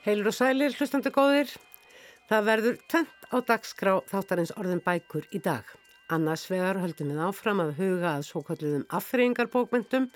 [0.00, 1.50] Heilur og sælir, hlustandi góðir.
[2.30, 5.66] Það verður tönt á dagskrá þáttarins orðin bækur í dag.
[6.08, 10.06] Annars vegar höldum við áfram að huga að svo kalluðum affreyingarbókmyndum.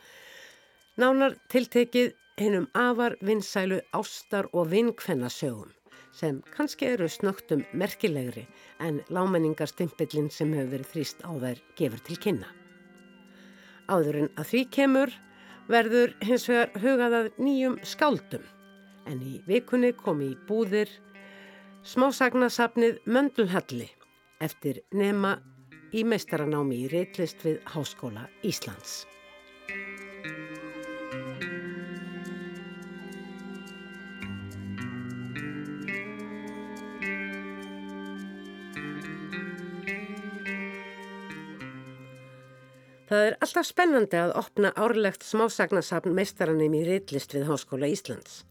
[0.96, 5.68] Nánar tiltekið hennum afar vinsælu ástar og vinkvennasögum
[6.14, 8.46] sem kannski eru snögtum merkilegri
[8.80, 12.48] en lámenningarstimpillin sem hefur verið þrýst á þær gefur til kynna.
[13.92, 15.14] Áðurinn að því kemur
[15.68, 18.53] verður hins vegar hugað að nýjum skáldum
[19.10, 20.90] en í vikunni kom í búðir
[21.84, 23.88] smásagnasafnið Möndulhalli
[24.44, 25.36] eftir nema
[25.94, 29.04] í meistaranámi í reitlist við Háskóla Íslands.
[43.04, 48.42] Það er alltaf spennandi að opna árlegt smásagnasafn meistaranum í reitlist við Háskóla Íslands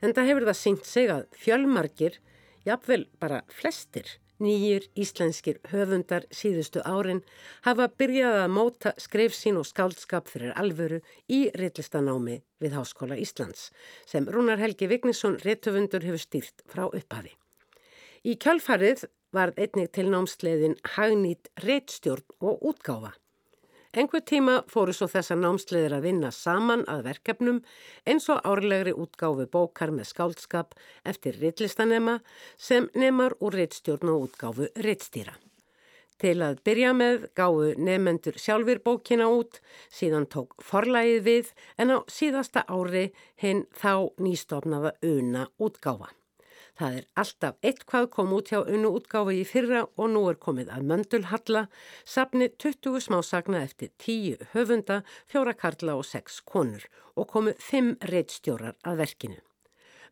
[0.00, 2.18] en það hefur það syngt sig að fjölmarkir,
[2.66, 4.08] jafnvel bara flestir,
[4.40, 7.20] nýjir íslenskir höfundar síðustu árin
[7.66, 13.68] hafa byrjað að móta skreif sín og skáldskap fyrir alvöru í reillistanámi við Háskóla Íslands
[14.08, 17.34] sem Rúnar Helgi Vignisson réttöfundur hefur stýrt frá upphafi.
[18.24, 19.06] Í kjálfarið
[19.36, 23.14] var einnig til námsleiðin hagnýtt reittstjórn og útgáfa.
[23.90, 27.56] Engur tíma fóru svo þessar námsleðir að vinna saman að verkefnum
[28.06, 32.20] eins og árlegri útgáfi bókar með skáldskap eftir rittlistanema
[32.54, 35.34] sem nemar úr rittstjórn og útgáfu rittstýra.
[36.22, 39.58] Til að byrja með gáfu nefendur sjálfur bókina út,
[39.90, 43.08] síðan tók forlægið við en á síðasta ári
[43.42, 46.12] hinn þá nýstofnaða una útgáfa.
[46.80, 50.70] Það er alltaf eitthvað kom út hjá unnu útgáfi í fyrra og nú er komið
[50.72, 51.62] að Möndulhalla,
[52.08, 56.86] sapni 20 smásagna eftir 10 höfunda, fjóra karla og 6 konur
[57.20, 59.38] og komið 5 reittstjórar að verkinu.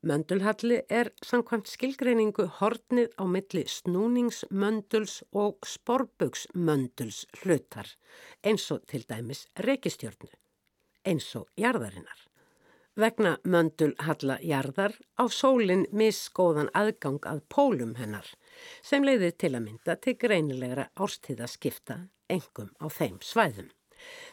[0.05, 7.97] Möndulhalli er samkvæmt skilgreiningu hornið á milli snúningsmönduls og sporböksmönduls hlutar,
[8.45, 10.35] eins og til dæmis reykistjórnu,
[11.09, 12.28] eins og jarðarinnar.
[12.99, 18.27] Vegna möndul Halla Jarðar á sólinn misskóðan aðgang að pólum hennar
[18.83, 23.69] sem leiði til að mynda til greinilegra árstíðaskipta engum á þeim svæðum.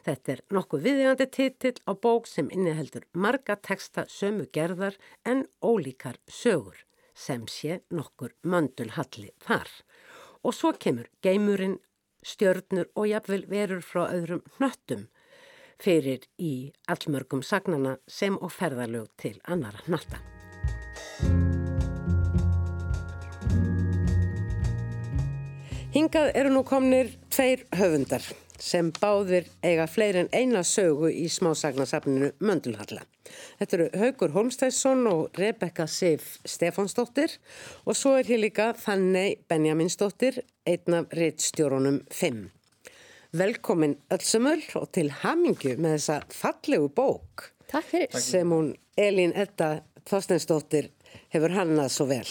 [0.08, 6.18] Þetta er nokkuð viðjandi titill á bók sem inniheldur marga texta sömu gerðar en ólíkar
[6.26, 6.82] sögur
[7.14, 9.70] sem sé nokkur möndul Halli þar.
[10.42, 11.78] Og svo kemur geimurinn,
[12.26, 15.06] stjörnur og jafnvel verur frá öðrum hnöttum
[15.82, 20.22] fyrir í allmörgum sagnana sem og ferðalög til annara nálta.
[25.96, 28.26] Hingað eru nú komnir tveir höfundar
[28.60, 33.06] sem báðir eiga fleiri en eina sögu í smásagnasafninu Möndulhalla.
[33.60, 37.38] Þetta eru Haugur Holmstæðsson og Rebecca Sif Stefánsdóttir
[37.86, 42.46] og svo er hér líka Fannei Benjaminsdóttir, einn af reittstjórunum 5.
[43.36, 48.20] Velkomin öllsumöll og til hamingju með þessa fallegu bók Takk fyrir.
[48.22, 50.88] sem hún Elín Edda Þorsteinsdóttir
[51.34, 52.30] hefur hannað svo vel.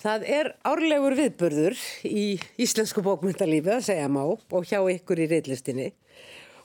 [0.00, 5.88] Það er árlegur viðburður í íslensku bókmyndalífi að segja má og hjá ykkur í reillistinni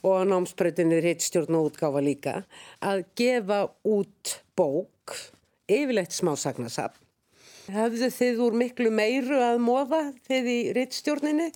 [0.06, 2.38] og á námsbreytinni reittstjórn og útgáfa líka
[2.86, 5.18] að gefa út bók,
[5.66, 7.02] yfirleitt smásagnasafn.
[7.74, 11.50] Hafðu þið úr miklu meiru að móða þið í reittstjórninni?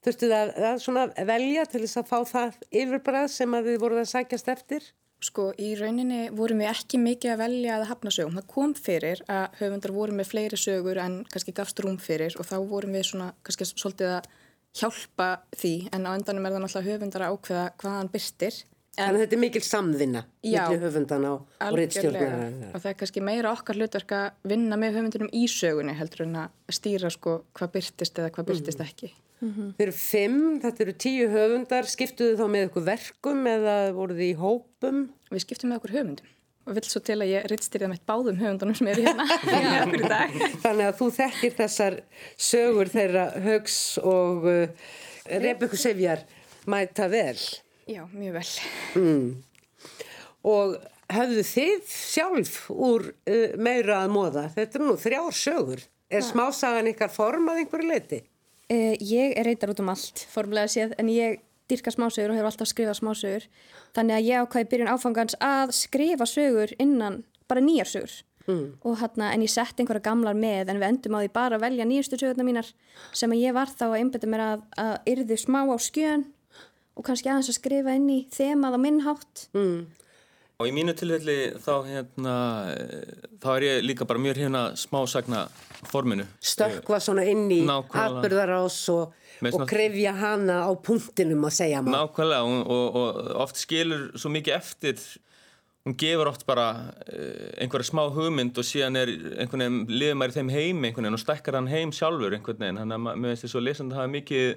[0.00, 4.02] Þurftu það að svona velja til þess að fá það yfirbræð sem að þið voruð
[4.02, 4.86] að sækjast eftir?
[5.20, 8.38] Sko, í rauninni vorum við ekki mikið að velja að hafna sögum.
[8.38, 12.48] Það kom fyrir að höfundar voru með fleiri sögur en kannski gafst rúm fyrir og
[12.48, 14.30] þá vorum við svona kannski svolítið að
[14.80, 15.28] hjálpa
[15.60, 18.60] því en á endanum er það náttúrulega höfundar að ákveða hvað hann byrstir.
[18.96, 22.50] Þannig að þetta er mikil samvinna millir höfundana og, og reittstjórnuna.
[22.72, 26.38] Og það er kannski meira okkar hlutverk að vinna með höfundunum í sögunni heldur en
[26.46, 28.88] að stýra sko hvað byrtist eða hvað byrtist mm.
[28.88, 29.12] ekki.
[29.40, 29.70] Mm -hmm.
[29.76, 34.28] Þeir eru fimm, þetta eru tíu höfundar, skiptuðu þá með ykkur verkum eða voruð þið
[34.30, 35.08] í hópum?
[35.30, 36.36] Við skiptum með okkur höfundum
[36.70, 39.26] og vill svo til að ég rittstyrja með báðum höfundunum sem eru hérna
[39.74, 40.36] í okkur í dag.
[40.62, 41.96] Þannig að þú þekkir þessar
[42.36, 44.92] sögur þeirra högs og uh,
[45.30, 46.24] Rebekku Sevjar
[46.70, 47.38] mæta vel.
[47.90, 48.46] Já, mjög vel.
[49.00, 49.28] Mm.
[50.50, 50.76] Og
[51.10, 54.46] höfðu þið sjálf úr uh, meira að móða?
[54.54, 55.86] Þetta er nú þrjár sögur.
[56.10, 58.24] Er smásagan ykkar formað einhverju leiti?
[58.70, 61.40] Uh, ég er reyndar út um allt formlega séð en ég
[61.70, 63.46] dyrka smásögur og hefur alltaf skrifað smásögur
[63.96, 68.14] þannig að ég ákvæði byrjun áfangans að skrifa sögur innan bara nýjar sögur
[68.46, 68.66] mm.
[68.86, 71.64] og hérna en ég sett einhverja gamlar með en við endum á því bara að
[71.66, 72.70] velja nýjastu sögurna mínar
[73.12, 76.26] sem að ég var þá að einbeta mér að, að yrði smá á skjön
[76.94, 79.78] og kannski aðeins að skrifa inn í þemað á minnhátt mm.
[80.60, 82.34] Og í mínu tilfelli þá, hérna,
[83.40, 85.46] þá er ég líka bara mjög hérna smásagna
[85.88, 86.26] forminu.
[86.44, 89.16] Stökkva svona inn í atbyrðarás og,
[89.48, 92.10] og krefja hana á punktinum að segja maður.
[92.10, 95.00] Nákvæmlega og, og, og oft skilur svo mikið eftir
[95.88, 96.66] hún gefur oft bara
[97.08, 101.06] uh, einhverja smá hugmynd og síðan er einhvern veginn, liður maður í þeim heim einhvern
[101.06, 103.96] veginn og stækkar hann heim sjálfur einhvern veginn þannig að mér finnst þess að lesandi
[103.96, 104.50] hafa mikið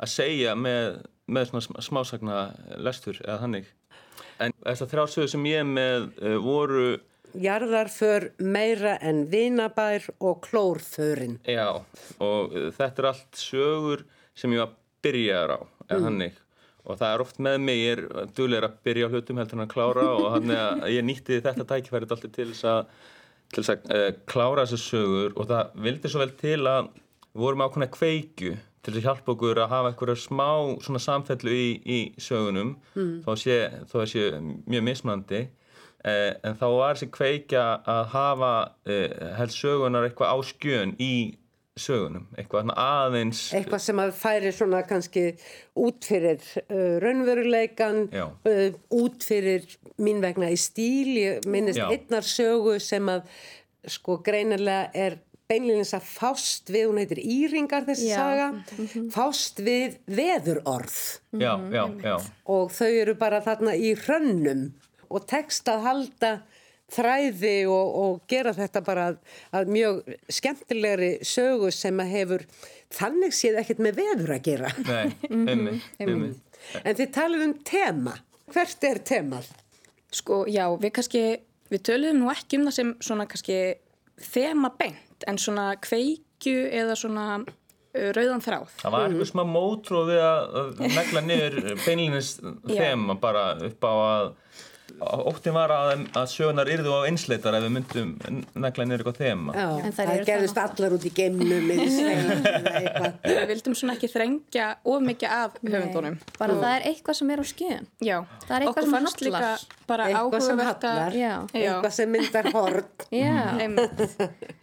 [0.00, 0.88] að segja með,
[1.28, 2.38] með svona sm- smásagna
[2.80, 3.68] lestur eða þannig
[4.40, 6.84] en þessar þrjá sögur sem ég er með uh, voru
[7.38, 11.36] Jarðarför meira en vinabær og klórförin.
[11.46, 11.78] Já,
[12.18, 14.02] og uh, þetta er allt sögur
[14.34, 14.72] sem ég var
[15.04, 16.40] byrjaður á, eða hannig.
[16.88, 19.66] Og það er oft með mig, ég er duglegur að byrja á hlutum heldur en
[19.66, 22.80] að klára og þannig að ég nýtti þetta tækifærið alltaf til þess að,
[23.52, 26.90] til þess að uh, klára þessar sögur og það vildi svo vel til að
[27.30, 30.50] við vorum ákveðna kveikju til þess að hjálpa okkur að hafa einhverja smá
[30.84, 33.16] svona samfellu í, í sögunum mm.
[33.26, 33.58] þó, sé,
[33.92, 38.54] að sé mjög mismandi eh, en þá var þessi kveikja að hafa
[38.88, 41.14] eh, helst sögunar eitthvað á skjön í
[41.80, 45.24] sögunum, eitthvað aðeins Eitthvað sem að færi svona kannski
[45.78, 48.26] út fyrir uh, raunveruleikan, Já.
[48.48, 48.66] uh,
[48.96, 49.64] út fyrir
[50.00, 51.14] mín vegna í stíl.
[51.14, 51.88] Ég minnist Já.
[51.92, 53.24] einnar sögu sem að
[53.88, 58.20] sko greinilega er beinleginns að fást við, hún heitir Íringar þessi Já.
[58.20, 58.48] saga,
[59.14, 61.00] fást við veðurorð
[61.42, 62.14] já, já, já,
[62.54, 64.68] og þau eru bara þarna í hrönnum
[65.10, 66.32] og tekst að halda
[66.90, 69.18] þræði og, og gera þetta bara að,
[69.54, 70.00] að mjög
[70.32, 72.46] skemmtilegri sögu sem að hefur
[72.94, 74.72] þannig séð ekkert með veður að gera.
[74.86, 76.58] nei, einmitt, einmitt.
[76.82, 78.16] En þið talið um tema.
[78.50, 79.52] Hvert er temað?
[80.14, 81.22] Sko, já, við kannski,
[81.70, 83.60] við töluðum nú ekki um það sem svona kannski
[84.20, 87.26] þema beint, en svona kveikju eða svona
[87.90, 88.74] rauðan þráð.
[88.80, 92.30] Það var eitthvað smá mótróð við að, að negla niður beinlinnins
[92.68, 94.28] þema bara upp á að
[95.00, 98.08] óttin var að, að sögunar yrðu á einsleitar ef við myndum
[98.60, 99.50] negla niður eitthvað þema.
[99.56, 102.30] Já, En það eru gerðist það allar út í eitthvað.
[103.24, 106.16] Við vildum svona ekki þrengja of mikið af höfundunum.
[106.38, 107.84] Bara það er eitthvað sem er á skjön.
[108.04, 108.16] Já,
[108.46, 109.40] Það er eitthvað okkur sem fannst hallar.
[109.40, 109.50] líka
[109.90, 111.32] bara Eitthvað sem hallar, Já.
[111.54, 112.88] eitthvað sem myndar horn.
[113.22, 113.34] Já.
[113.64, 113.98] Einmitt.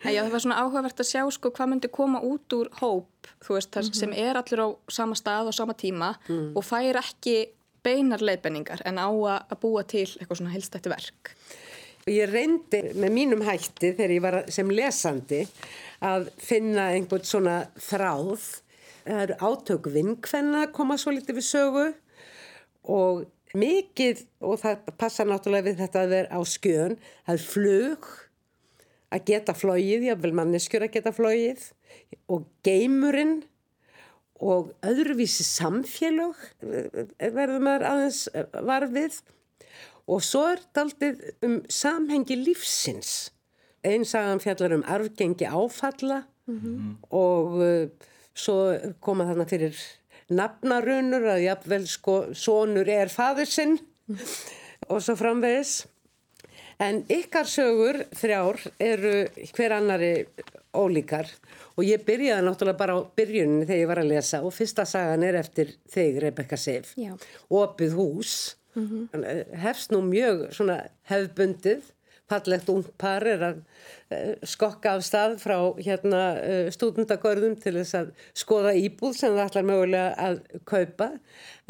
[0.07, 3.09] Já, það var svona áhugavert að sjá sko hvað myndi koma út úr hóp,
[3.43, 7.35] þú veist, það sem er allir á sama stað og sama tíma og fær ekki
[7.85, 11.33] beinar leiðbenningar en á að búa til eitthvað svona heilstætti verk.
[12.07, 15.41] Ég reyndi með mínum hætti þegar ég var sem lesandi
[16.07, 18.45] að finna einhvern svona þráð.
[19.07, 21.87] Það eru átök vinkvenna að koma svo litið við sögu
[22.87, 23.25] og
[23.57, 26.95] mikið, og það passa náttúrulega við þetta að vera á skjön,
[27.25, 28.07] það er flug,
[29.07, 31.69] að geta flóið, jáfnvel manneskjur að geta flóið
[32.31, 33.39] og geimurinn
[34.43, 39.21] og öðruvísi samfélög eh, verður maður aðeins eh, varfið
[40.07, 43.31] og svo er daldið um samhengi lífsins.
[43.85, 46.23] Einn sagan fjallar um arfgengi áfalla
[47.11, 47.89] og uh,
[48.31, 48.55] svo
[49.03, 49.81] koma þarna fyrir
[50.31, 53.77] nafnarunur að jafnvel sko sonur er fadur sinn
[54.87, 55.81] og svo framvegis.
[56.79, 59.13] En ykkar sögur þrjár eru
[59.55, 60.11] hver annari
[60.77, 61.29] ólíkar
[61.73, 65.25] og ég byrjaði náttúrulega bara á byrjuninni þegar ég var að lesa og fyrsta sagan
[65.25, 67.17] er eftir þig, Rebecca Já.
[67.49, 68.55] opið hús.
[68.75, 69.57] Mm -hmm.
[69.57, 70.53] Hefst nú mjög
[71.09, 71.81] hefðbundið,
[72.27, 73.59] fallegt ung par er að
[74.13, 79.45] eh, skokka af stað frá hérna eh, stúdendagörðum til þess að skoða íbúð sem það
[79.45, 81.11] ætlar mögulega að kaupa.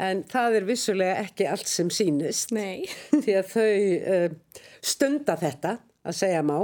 [0.02, 2.54] En það er vissulega ekki allt sem sýnist.
[2.56, 2.88] Nei.
[3.24, 3.68] því að þau
[4.16, 6.58] uh, stunda þetta að segja má.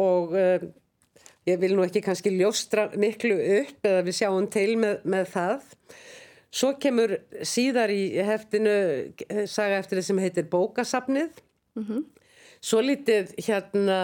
[0.00, 0.66] Og uh,
[1.48, 5.70] ég vil nú ekki kannski ljóstra miklu upp eða við sjáum til með, með það.
[6.54, 8.74] Svo kemur síðar í heftinu
[9.26, 11.40] eh, saga eftir það sem heitir bókasafnið
[12.64, 13.98] Svo lítið hérna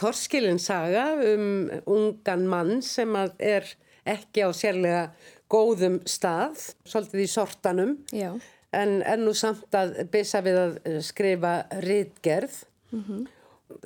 [0.00, 3.66] Torskilin saga um ungan mann sem er
[4.08, 5.02] ekki á sérlega
[5.50, 8.30] góðum stað, svolítið í sortanum, Já.
[8.72, 11.52] en er nú samt að byssa við að skrifa
[11.84, 12.62] rítgerð.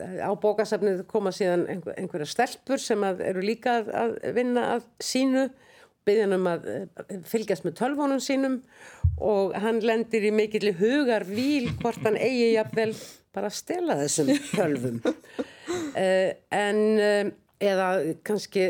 [0.00, 5.49] Á bókasafnið koma síðan einhver, einhverja stelpur sem eru líka að, að vinna að sínu,
[6.04, 8.56] byggðan um að eh, fylgjast með tölvónum sínum
[9.25, 12.92] og hann lendir í mikill hugar víl hvort hann eigi jafnvel
[13.35, 15.00] bara að stela þessum tölvum.
[15.05, 17.33] uh, en uh,
[17.64, 17.88] eða
[18.26, 18.69] kannski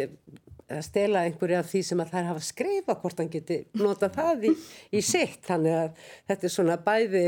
[0.75, 4.47] að stela einhverju af því sem að þær hafa skrifa hvort hann geti nota það
[4.49, 4.53] í,
[4.97, 5.43] í sitt.
[5.45, 7.25] Þannig að þetta er svona bæði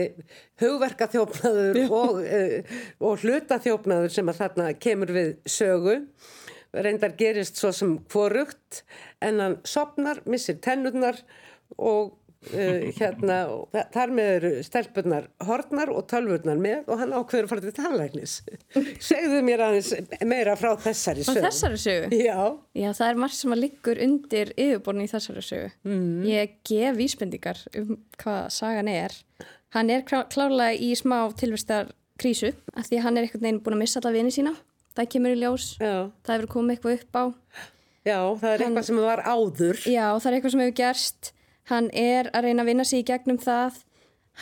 [0.62, 5.98] hugverkaþjófnaður og, uh, og hlutaþjófnaður sem að þarna kemur við sögu.
[6.76, 8.82] Reyndar gerist svo sem hvorugt
[9.24, 11.22] en hann sopnar, missir tennurnar
[11.76, 12.16] og
[12.52, 17.48] uh, hérna, og þa- þar með eru stelpunar hortnar og tölvurnar með og hann ákveður
[17.48, 18.34] að fara til tannlæknis.
[19.10, 19.92] Segðu mér aðeins
[20.28, 21.44] meira frá þessari Frá sögu.
[21.48, 22.20] þessari sögu?
[22.22, 22.38] Já,
[22.76, 25.70] Já, það er margt sem að liggur undir yfirborðin í þessari sögu.
[25.88, 26.24] Mm.
[26.30, 29.16] Ég gef vísbendingar um hvað sagan er.
[29.74, 33.76] Hann er klá klárlega í smá tilvistar krísu af því hann er einhvern veginn búin
[33.76, 34.54] að missa alla vini sína.
[34.96, 35.64] Það kemur í ljós.
[35.82, 37.24] já, Það hefur komið eitthvað upp á.
[38.06, 39.80] já, það er eitthvað sem var áður.
[39.84, 41.32] Já, það er eitthvað sem hefur gerst.
[41.70, 43.80] Hann er að reyna að vinna sig í gegnum það.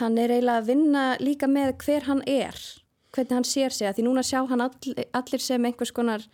[0.00, 2.59] Hann er eiginlega að vinna líka með hver hann er.
[3.14, 3.87] Hvernig hann sér sig.
[3.88, 4.75] Af Því núna sjá hann all,
[5.14, 6.25] allir sem einhvers konar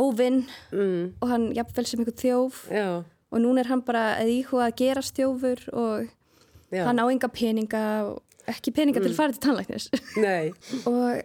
[0.00, 2.62] óvinn Mm, og hann jafnvel sem einhver þjóf.
[2.72, 6.08] já, og núna er hann bara að íhuga að gera stjófur og
[6.72, 7.82] já, hann á enga peninga
[8.48, 9.90] ekki peninga til að fara til tannlæknis
[10.88, 11.20] og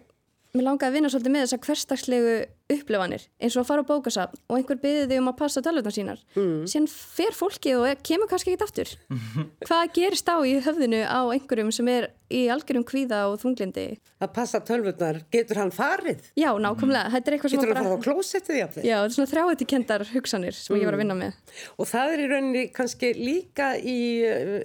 [0.56, 2.36] mér langaði að vinna svolítið með þessar hverstagslegu
[2.68, 5.94] upplifanir eins og að fara á bókasafn og einhver byði þig um að passa tölvutnar
[5.94, 6.20] sínar.
[6.36, 6.66] Mm.
[6.68, 8.92] síðan fer fólki og kemur kannski ekkert aftur.
[9.68, 13.86] Hvað gerist á í höfðinu á einhverjum sem er í algjörum kvíða og þunglindi?
[14.20, 16.26] Að passa tölvurnar, getur hann farið?
[16.36, 18.84] já, nákvæmlega, þetta er eitthvað sem Getur hann farið á klósettið jafnvel?
[18.84, 21.38] já, þetta er svona þrjáðutikendar hugsanir sem ég var að vinna með.
[21.78, 23.98] Og það er í rauninni kannski líka í,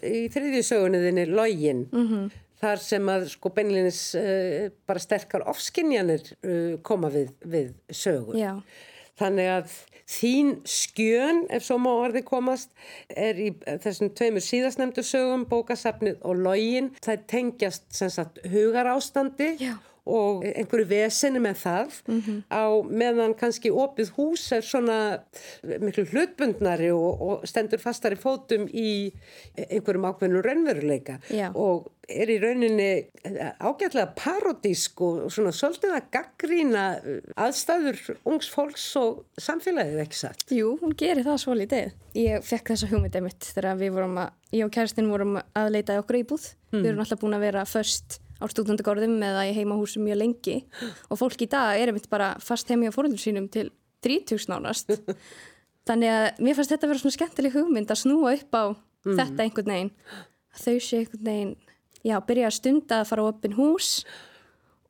[0.04, 0.24] í
[2.64, 8.38] þar sem að sko beinlinis uh, bara sterkar ofskinjanir uh, koma við, við sögu.
[8.40, 8.56] já,
[9.20, 9.74] Þannig að
[10.10, 12.72] þín skjön, ef svo má orði komast,
[13.10, 13.52] er í
[13.84, 16.90] þessum tveimur síðastnemdu sögum, bókasafnið og login.
[17.04, 19.76] Það tengjast sem sagt hugar ástandi Já.
[20.10, 21.98] Og einhverju veseni með það
[22.52, 24.98] á meðan kannski opið hús er svona
[25.64, 29.14] miklu hlutbundnari og, og stendur fastari fótum í
[29.56, 31.50] einhverjum ákveðnum raunveruleika Já.
[31.56, 32.90] og er í rauninni
[33.64, 36.84] ágætlega parodísk og svona svolítið að gaggrína
[37.40, 40.44] aðstæður ungs fólks og samfélagið ekki satt.
[40.52, 41.96] Jú, hún gerir það svo lítið.
[42.20, 45.96] Ég fekk þessa hugmyndið mitt þegar við vorum að, ég og kærastinn vorum að leita
[45.96, 46.50] í okkur íbúð.
[46.74, 50.58] Við erum alltaf búin að vera först á stúdendagorðum eða í heimahúsum mjög lengi
[51.10, 53.70] og fólk í dag er einmitt bara fast heimi á fórhundur sínum til
[54.04, 54.92] 30 nánast.
[55.88, 58.64] Þannig að mér fannst þetta að vera svona skemmtileg hugmynd að snúa upp á
[59.04, 59.96] þetta einhvern veginn.
[60.54, 61.56] Þau sé einhvern veginn,
[62.06, 63.90] já, byrja að stunda að fara á opin hús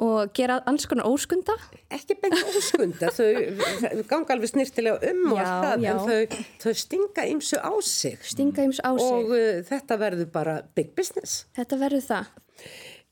[0.03, 1.55] og gera alls konar óskunda.
[1.93, 7.27] Ekki beint óskunda, þau þau ganga alveg snirtilega um Já, það, en þau, þau stinga
[7.29, 9.05] ymsu á sig Stinga jums á sig.
[9.09, 11.43] og uh, þetta verður bara big business.
[11.57, 12.33] Þetta verður það.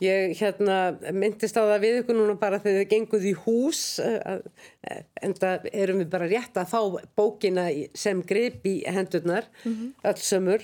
[0.02, 0.78] Ég hérna
[1.14, 6.00] myndist á það við ykkur núna bara þegar þið genguð í hús en það erum
[6.02, 6.80] við bara rétt að fá
[7.20, 9.92] bókina í- sem grip í hendurnar Mhm.
[10.04, 10.64] öll sömul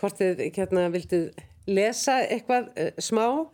[0.00, 1.20] hvort þið hérna vildu
[1.68, 3.46] lesa eitthvað uh, smá uh,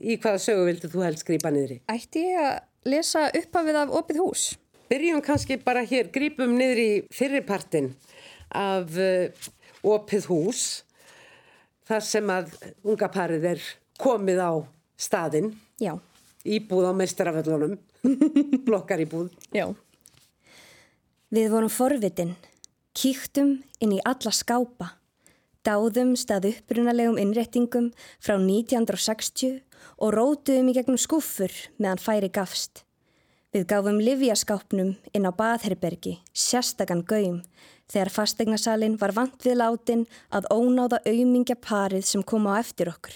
[0.00, 4.20] í hvaða sögu vildu þú helst grípa niðri Ætti ég að lesa upphafið af opið
[4.24, 4.46] hús?
[4.88, 7.92] Byrjum kannski bara hér, grípum niður í fyrripartin
[8.54, 9.28] af uh,
[9.84, 10.64] opið hús
[11.86, 12.54] þar sem að
[12.86, 13.60] unga parið er
[14.00, 14.52] komið á
[14.96, 15.54] staðinn
[16.46, 17.76] íbúð á meistaraföllunum,
[18.66, 19.32] blokkar íbúð.
[19.54, 19.68] Já.
[21.34, 22.36] Við vorum forvitin,
[22.96, 24.94] kíktum inn í alla skápa,
[25.66, 27.90] dáðum stað upprunalegum innréttingum
[28.22, 29.60] frá 1960
[29.98, 32.84] og rótuðum í gegnum skúffur meðan færi gafst.
[33.54, 37.40] Við gáfum livjaskápnum inn á baðherbergi, sérstakann gaum,
[37.90, 43.14] þegar fastegnasalinn var vant við látin að ónáða aumingja parið sem kom á eftir okkur.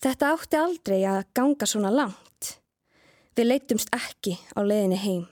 [0.00, 2.54] Þetta átti aldrei að ganga svona langt.
[3.36, 5.26] Við leitumst ekki á leiðinni heim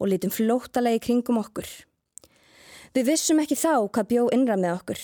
[0.00, 1.68] og lítum flóttalega í kringum okkur.
[2.96, 5.02] Við vissum ekki þá hvað bjó innra með okkur.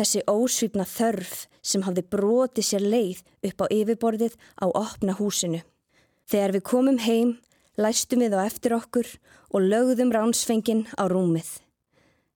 [0.00, 5.60] Þessi ósvífna þörf sem hafði brotið sér leið upp á yfirborðið á opna húsinu.
[6.24, 7.36] Þegar við komum heim,
[7.76, 9.12] læstum við á eftir okkur
[9.52, 11.58] og lögðum ránsfengin á rúmið.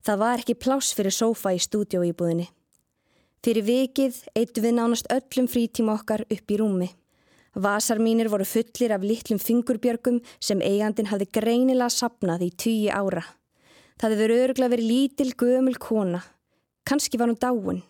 [0.04, 2.52] Það var ekki pláss fyrir sófa í stúdjóíbúðinni.
[3.42, 6.86] Fyrir vikið eittu við nánast öllum frítíma okkar upp í rúmi.
[7.58, 13.24] Vasar mínir voru fullir af litlum fingurbjörgum sem eigandin hafði greinilega sapnað í tíu ára.
[13.98, 16.22] Það verið öruglega verið lítil gömul kona.
[16.86, 17.82] Kanski var hún dáin.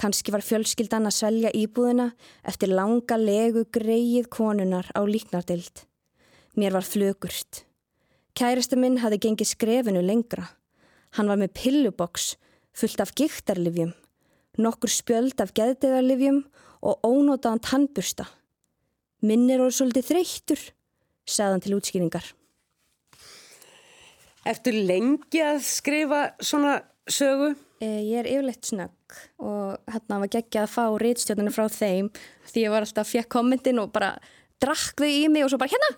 [0.00, 2.12] Kanski var fjölskyldan að svelja íbúðina
[2.46, 5.84] eftir langa legu greið konunar á líknardild.
[6.54, 7.64] Mér var flögurt.
[8.38, 10.46] Kærasta minn hafði gengið skrefinu lengra.
[11.18, 12.36] Hann var með pilluboks
[12.72, 13.92] fullt af giktarlifjum,
[14.64, 16.42] nokkur spjöld af geðdeðarlifjum
[16.80, 18.26] og ónótaðan tannbursta.
[19.24, 20.62] Minn er orðið svolítið þreyttur,
[21.28, 22.28] sagðan til útskýringar.
[24.48, 26.78] Ertu lengi að skrifa svona
[27.10, 27.52] sögu?
[27.80, 32.10] Eh, Ég er yfirleitt snögg og hérna var geggjað að fá rítstjóðinu frá þeim
[32.48, 34.14] því ég var alltaf að fjekk kommentin og bara
[34.60, 35.90] drakk þau í mig og svo bara hérna,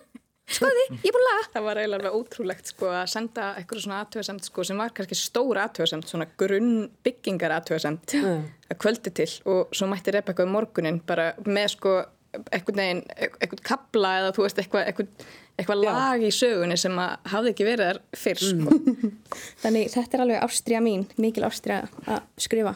[0.49, 1.45] skoði, ég er búin að laga.
[1.53, 5.19] Það var eiginlega alveg ótrúlegt sko að senda eitthvað svona aðtöðasemt sko sem var kannski
[5.19, 6.73] stóra aðtöðasemt, svona grunn
[7.05, 9.29] byggingar aðtöðasemt að kvöldi til.
[9.49, 11.95] Og svo mætti Rebecca um morgunin bara með sko
[12.33, 15.25] eitthvað neginn, eitthvað kabla eða þú veist eitthvað, eitthvað,
[15.61, 18.77] eitthvað lag í sögunni sem að hafði ekki verið þar fyrr sko.
[19.63, 22.75] Þannig þetta er alveg ástriða mín, mikil ástriða að skrifa.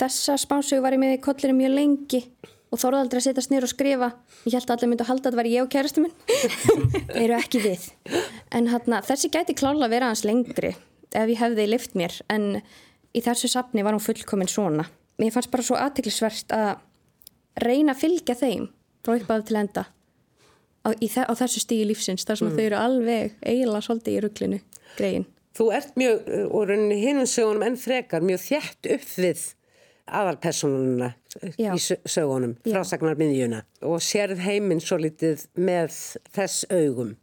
[0.00, 2.22] Þessa spánsögu var ég með í kollinu mjög lengi
[2.70, 4.10] og þóruð aldrei að setjast nýra og skrifa.
[4.46, 6.14] Ég held að allir myndi að halda að þetta var ég og kærastu minn.
[7.24, 7.88] Eru ekki við.
[8.54, 10.74] En hérna, þessi gæti klála að vera hans lengri
[11.10, 12.60] ef ég hefði lift mér en
[13.10, 14.86] í þessu sapni var hún fullkominn svona.
[15.20, 16.76] Mér fannst bara svo aðtiklisvert að
[17.60, 18.68] reyna að fylgja þeim
[19.04, 19.88] frá uppað til enda
[20.86, 22.56] á, þe á þessu stígi lífsins þar sem mm.
[22.56, 24.60] þau eru alveg eiginlega svolítið í rugglinu
[24.96, 25.26] greiðin.
[25.58, 29.42] Þú ert mjög, og rauninni hinnum sögunum enn frekar, mjög þjætt upp við
[30.20, 31.12] aðalpersonuna
[31.56, 35.94] í sögunum, frásagnarmiðjuna og sérð heiminn svo litið með
[36.34, 37.14] þess augum.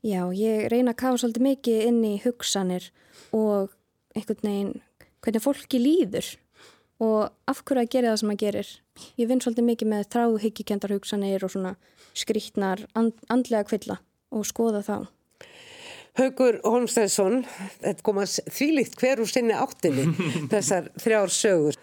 [0.00, 2.86] Já, ég reyna að kafa svolítið mikið inn í hugsanir
[3.36, 3.74] og
[4.16, 4.72] einhvern veginn
[5.20, 6.30] hvernig fólki líður
[7.00, 8.70] og af hverju að gera það sem að gerir.
[9.20, 11.74] Ég vinn svolítið mikið með þráhyggjikendar hugsanir og svona
[12.16, 14.00] skrítnar and, andlega kvilla
[14.32, 14.96] og skoða þá.
[16.18, 17.44] Haugur Holmstæðsson,
[17.80, 20.08] þetta komast þvílikt hver úr sinni áttinni,
[20.52, 21.78] þessar þrjár sögur.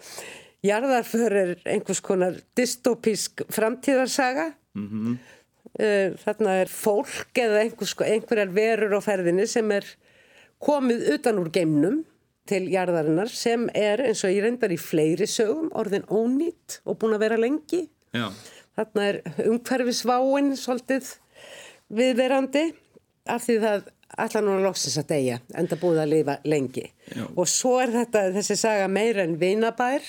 [0.66, 4.52] Jarðarför er einhvers konar dystopísk framtíðarsaga.
[4.74, 5.18] Mm -hmm.
[6.24, 9.84] Þarna er fólk eða einhvers, einhverjar verur á ferðinni sem er
[10.58, 12.04] komið utan úr geimnum
[12.48, 17.14] til jarðarinnar sem er eins og ég reyndar í fleiri sögum orðin ónýtt og búin
[17.14, 17.88] að vera lengi.
[18.16, 18.32] Já.
[18.78, 21.12] Þarna er umhverfisváinn svolítið
[21.88, 22.64] viðverandi
[23.28, 26.86] af því það allar núna loksins að deyja en það búið að lifa lengi.
[27.12, 27.24] Já.
[27.34, 30.06] Og svo er þetta þessi saga meira en vinabær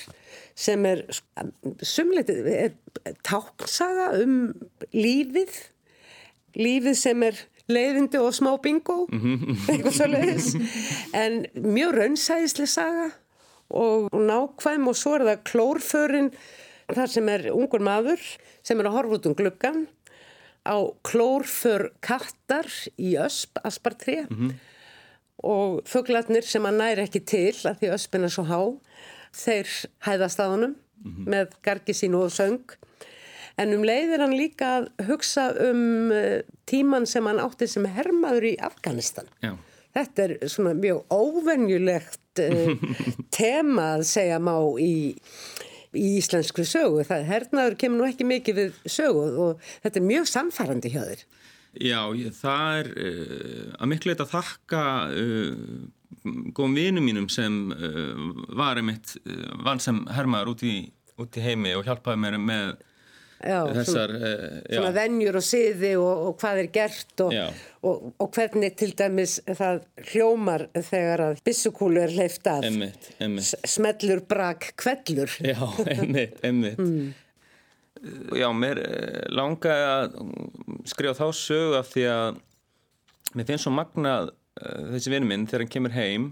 [0.59, 1.05] sem er
[1.85, 2.73] sumleitið
[3.27, 4.51] táksaga um
[4.95, 5.55] lífið
[6.59, 9.03] lífið sem er leiðindi og smá bingo
[9.69, 10.53] eitthvað svo leiðis
[11.13, 13.09] en mjög raunsæðislega saga
[13.69, 16.31] og nákvæm og svo er það klórförin
[16.89, 18.23] þar sem er ungur maður
[18.65, 19.83] sem er að horfa út um gluggan
[20.69, 24.53] á klórför kattar í ösp, aspartré mm -hmm.
[25.43, 28.61] og föglatnir sem að næri ekki til að því öspin er svo há
[29.33, 29.67] þeir
[30.05, 31.25] hæðast að honum mm -hmm.
[31.29, 32.77] með gargi sín og söng
[33.57, 38.43] en um leiðir hann líka að hugsa um uh, tíman sem hann átti sem hermaður
[38.43, 39.57] í Afganistan Já.
[39.93, 42.77] þetta er svona mjög óvenjulegt uh,
[43.39, 45.15] tema að segja má í
[45.97, 47.03] í íslenskri sögu.
[47.07, 51.23] Það hernaður kemur nú ekki mikið við sögu og þetta er mjög samfærandi hjá þér.
[51.79, 52.01] Já,
[52.33, 59.15] það er uh, að miklu eitthvað þakka uh, góðum vinum mínum sem uh, var einmitt
[59.65, 60.75] vann sem hermaður út í,
[61.21, 62.73] út í heimi og hjálpaði mér með
[63.39, 67.35] já, þessar svona, uh, svona vennjur og siði og, og hvað er gert og,
[67.87, 72.67] og, og hvernig til dæmis það hljómar þegar að bissukúlu er hleyft af.
[72.67, 73.53] Einmitt, einmitt.
[73.67, 75.59] smellur brak kvellur Já,
[75.95, 76.79] einmitt, einmitt.
[76.79, 77.13] Mm.
[78.39, 80.19] Já, mér eh, langaði að
[80.87, 82.37] skrifa þá sögu af því að
[83.35, 86.29] mér finnst svo magnað uh, þessi vinnu minn þegar hann kemur heim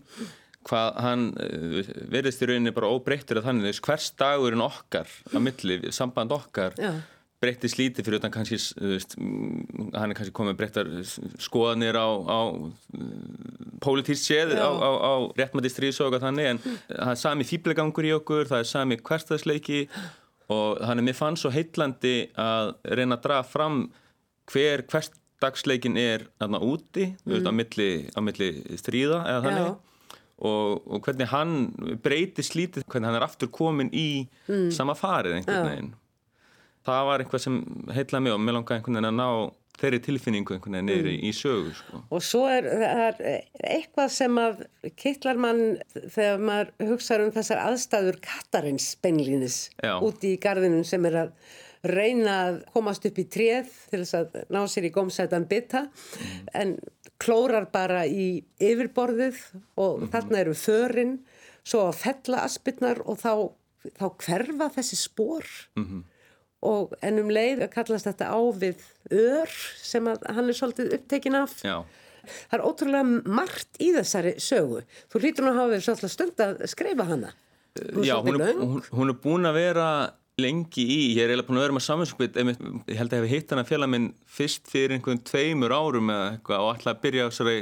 [0.68, 5.40] hvað hann uh, verðist í rauninni bara óbreyttur að þannig þess hvers dagurinn okkar á
[5.44, 6.92] milli, samband okkar Já.
[7.44, 10.92] breytist lítið fyrir utan kannski veist, hann er kannski komið breyttar
[11.44, 12.40] skoðanir á, á
[13.84, 18.50] pólitísk séð á, á, á réttmætti stríðsóka þannig en það er sami fýblegangur í okkur,
[18.50, 19.86] það er sami hverstaðsleiki
[20.54, 23.82] og þannig að mér fann svo heitlandi að reyna að draga fram
[24.48, 27.34] hver hverstagsleikin er þarna úti, mm.
[27.34, 28.50] veist, á, milli, á milli
[28.80, 29.68] stríða eða þannig
[30.38, 31.54] og, og hvernig hann
[32.04, 34.70] breyti slítið, hvernig hann er aftur komin í mm.
[34.76, 35.96] sama farið einhvern veginn
[36.88, 37.62] það var eitthvað sem
[37.94, 39.30] heitlaði mig og mér langaði einhvern veginn að ná
[39.78, 41.28] þeirri tilfinningu einhvern veginn neyri mm.
[41.28, 42.02] í sögu sko.
[42.10, 43.22] og svo er, er
[43.76, 44.66] eitthvað sem að
[44.98, 49.62] kittlar mann þegar maður hugsaður um þessar aðstæður kattarins beinlínis
[50.02, 51.34] úti í gardinum sem er að
[51.88, 56.48] reyna að komast upp í tréð til þess að ná sér í gómsætan bytta mm.
[56.58, 56.74] en
[57.28, 59.40] klórar bara í yfirborðið
[59.76, 60.12] og mm.
[60.16, 61.18] þarna eru förin
[61.68, 63.34] svo að fella aspirnar og þá,
[64.00, 65.44] þá hverfa þessi spór
[65.76, 66.06] -hmm
[66.66, 71.58] og ennum leið kallast þetta á við ör sem hann er svolítið upptekin af.
[71.66, 71.84] Já.
[72.50, 74.82] það er ótrúlega margt í þessari sögu.
[75.12, 77.34] Þú hlýtur nú að hafa verið svolítið stund að skreifa hana.
[78.04, 79.90] Já, hún er, hún, hún er búin að vera
[80.38, 83.32] lengi í, ég er eiginlega búin að vera með saminskvitt ég held að ég hef
[83.32, 87.00] hitt hann að fjalla minn fyrst fyrir einhvern tveimur árum eða eitthvað og ætla að
[87.06, 87.56] byrja á þessari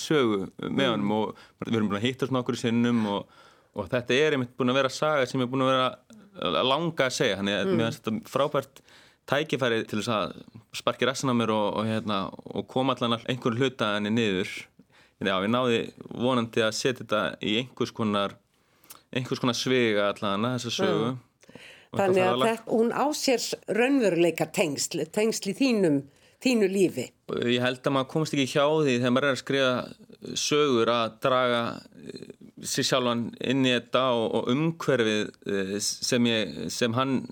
[0.00, 1.10] sögu með hann mm.
[1.12, 3.34] og við erum búin að hitta svona okkur í sinnum og,
[3.76, 7.16] og þetta er einmitt búin að vera saga sem er búin að vera langa að
[7.18, 7.82] segja þannig að mm.
[7.98, 8.80] þetta frábært
[9.28, 10.32] tækifæri til þess að
[10.80, 14.48] sparki rassin á mér og, og, hérna, og koma allan einhvern hluta henni niður
[15.20, 18.38] já, ég náði vonandi að setja þetta í einhvers konar
[19.12, 21.12] einhvers konar svega allan þessa sögu
[21.92, 25.98] Þannig að þetta, hún á sér raunveruleika tengsl, tengsl í þínum,
[26.42, 27.10] þínu lífi.
[27.44, 31.18] Ég held að maður komast ekki hjá því þegar maður er að skrifa sögur að
[31.24, 31.60] draga
[32.00, 32.24] eh,
[32.72, 37.22] sér sjálfan inn í þetta og, og umhverfið eh, sem, ég, sem hann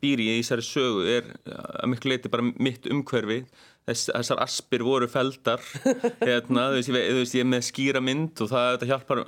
[0.00, 3.50] býr í þessari sögu er að miklu leiti bara mitt umhverfið
[3.88, 5.62] Þess, þessar aspir voru feldar
[6.28, 9.22] hérna, þú veist, ég, þú veist, ég með skýra mynd og það hjálpar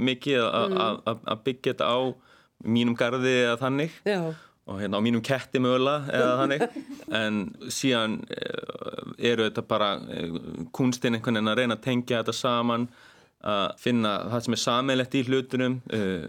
[0.00, 1.42] mikið að mm.
[1.44, 2.00] byggja þetta á
[2.64, 3.98] mínum gardi eða þannig.
[4.08, 4.22] Já.
[4.70, 6.66] og hérna á mínum ketti mögulega eða þannig.
[7.20, 7.38] En
[7.74, 10.36] síðan eh, eru þetta bara eh,
[10.76, 12.90] kunstinn einhvern veginn að reyna að tengja þetta saman
[13.40, 16.28] að finna það sem er sammeilegt í hlutunum eh,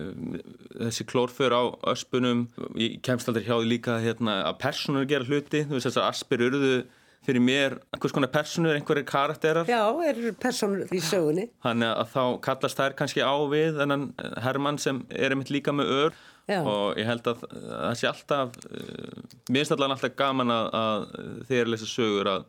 [0.79, 2.47] þessi klórför á öspunum.
[2.79, 6.45] Ég kemst aldrei hjá því líka hérna, að personur gera hluti, þú veist þessar aspir
[6.47, 6.75] eruðu
[7.25, 12.23] fyrir mér einhvers konar personur, einhverjir karakterar Já, eru personur í sögunni Þannig að þá
[12.47, 14.07] kallast þær kannski á við þennan
[14.41, 16.59] Hermann sem er einmitt líka með ör Já.
[16.65, 21.05] og ég held að það sé alltaf uh, mér finnst allavega alltaf gaman að, að
[21.51, 22.47] þeir lesa sögur að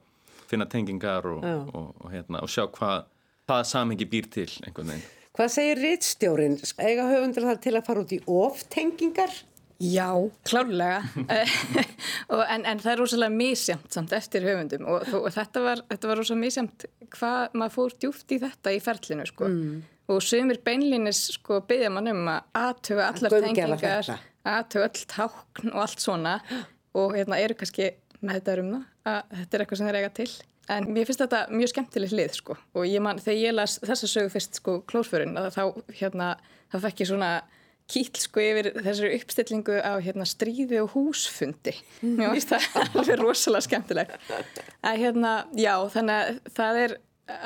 [0.49, 3.05] finna tengingar og, og, og, hérna, og sjá hvað
[3.49, 6.59] það samhengi býr til einhvern veginn Hvað segir rittstjórin?
[6.85, 9.33] Ega höfundur þar til að fara út í oftengingar?
[9.83, 11.03] Já, klárlega.
[12.33, 16.41] En, en það er rosalega mísjamt samt eftir höfundum og, og þetta var, var rosalega
[16.41, 19.49] mísjamt hvað maður fór djúft í þetta í ferlinu sko.
[19.51, 19.81] mm.
[20.15, 24.13] og sumir beinlínis sko, byggja mann um að aðtöfa allar tengingar,
[24.49, 26.39] aðtöfa all tákn og allt svona.
[26.97, 27.91] Og hérna eru kannski
[28.23, 30.31] með þetta um það að þetta er eitthvað sem þeir eiga til.
[30.73, 32.57] En mér finnst þetta mjög skemmtileg hlið sko.
[32.79, 35.65] Og ég man, þegar ég las þessa sögu fyrst sko klósförun þá
[35.99, 36.29] hérna,
[36.71, 37.33] þá fekk ég svona
[37.93, 41.75] kýll sko yfir þessari uppstillingu á hérna, stríði og húsfundi.
[42.01, 44.17] Mér finnst það alveg rosalega skemmtilegt.
[44.81, 46.97] Að hérna, já, þannig að það er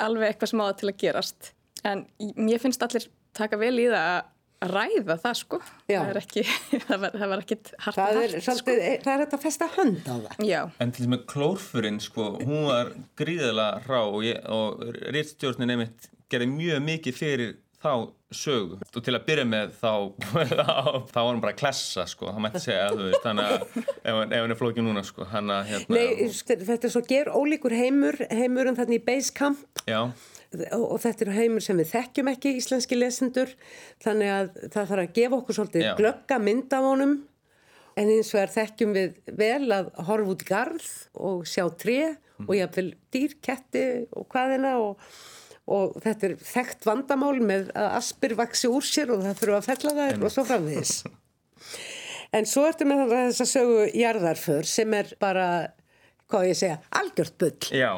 [0.06, 1.52] alveg eitthvað smáða til að gerast.
[1.86, 2.06] En
[2.38, 4.32] mér finnst allir taka vel í það að
[4.72, 5.60] ræða það sko.
[5.90, 6.44] Það, ekki,
[6.86, 8.76] það, var, það var ekkit hardt það er, hart, sko.
[9.04, 10.44] það er þetta festa hönd á það.
[10.48, 10.60] Já.
[10.80, 14.24] en til þess með klórfurinn sko hún var gríðilega rá og,
[14.56, 17.92] og réttstjórnin einmitt gerði mjög mikið fyrir þá
[18.34, 18.78] sögu.
[18.96, 19.90] Og til að byrja með þá
[21.12, 22.30] þá var hann bara að klessa sko.
[22.30, 25.28] Það mætti segja að þú veist þannig að ef hann er flókið núna sko.
[25.30, 29.84] Hana, hérna, Nei, þetta er svo ger ólíkur heimur heimurum þarna í Basecamp.
[29.88, 30.00] Já.
[30.72, 33.54] Og, og þetta er heimur sem við þekkjum ekki íslenski lesendur.
[34.04, 35.94] Þannig að það þarf að gefa okkur svolítið Já.
[36.00, 37.16] glögga mynd af honum.
[37.96, 42.44] En eins og er þekkjum við vel að horfa út garð og sjá tre mm.
[42.44, 45.00] og jáfnvel dýrketti og hvaðina og
[45.66, 49.70] og þetta er þekkt vandamál með að aspir vaksi úr sér og það þurfa að
[49.70, 50.92] fella þær og svo framvegis.
[52.36, 55.46] En svo ertu með þess að sögu jarðarför sem er bara,
[56.30, 57.68] hvað ég segja, algjört bull.
[57.74, 57.90] Já.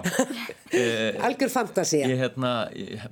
[1.28, 2.08] Algjör fantasia.
[2.08, 3.04] Ég, hérna, ég,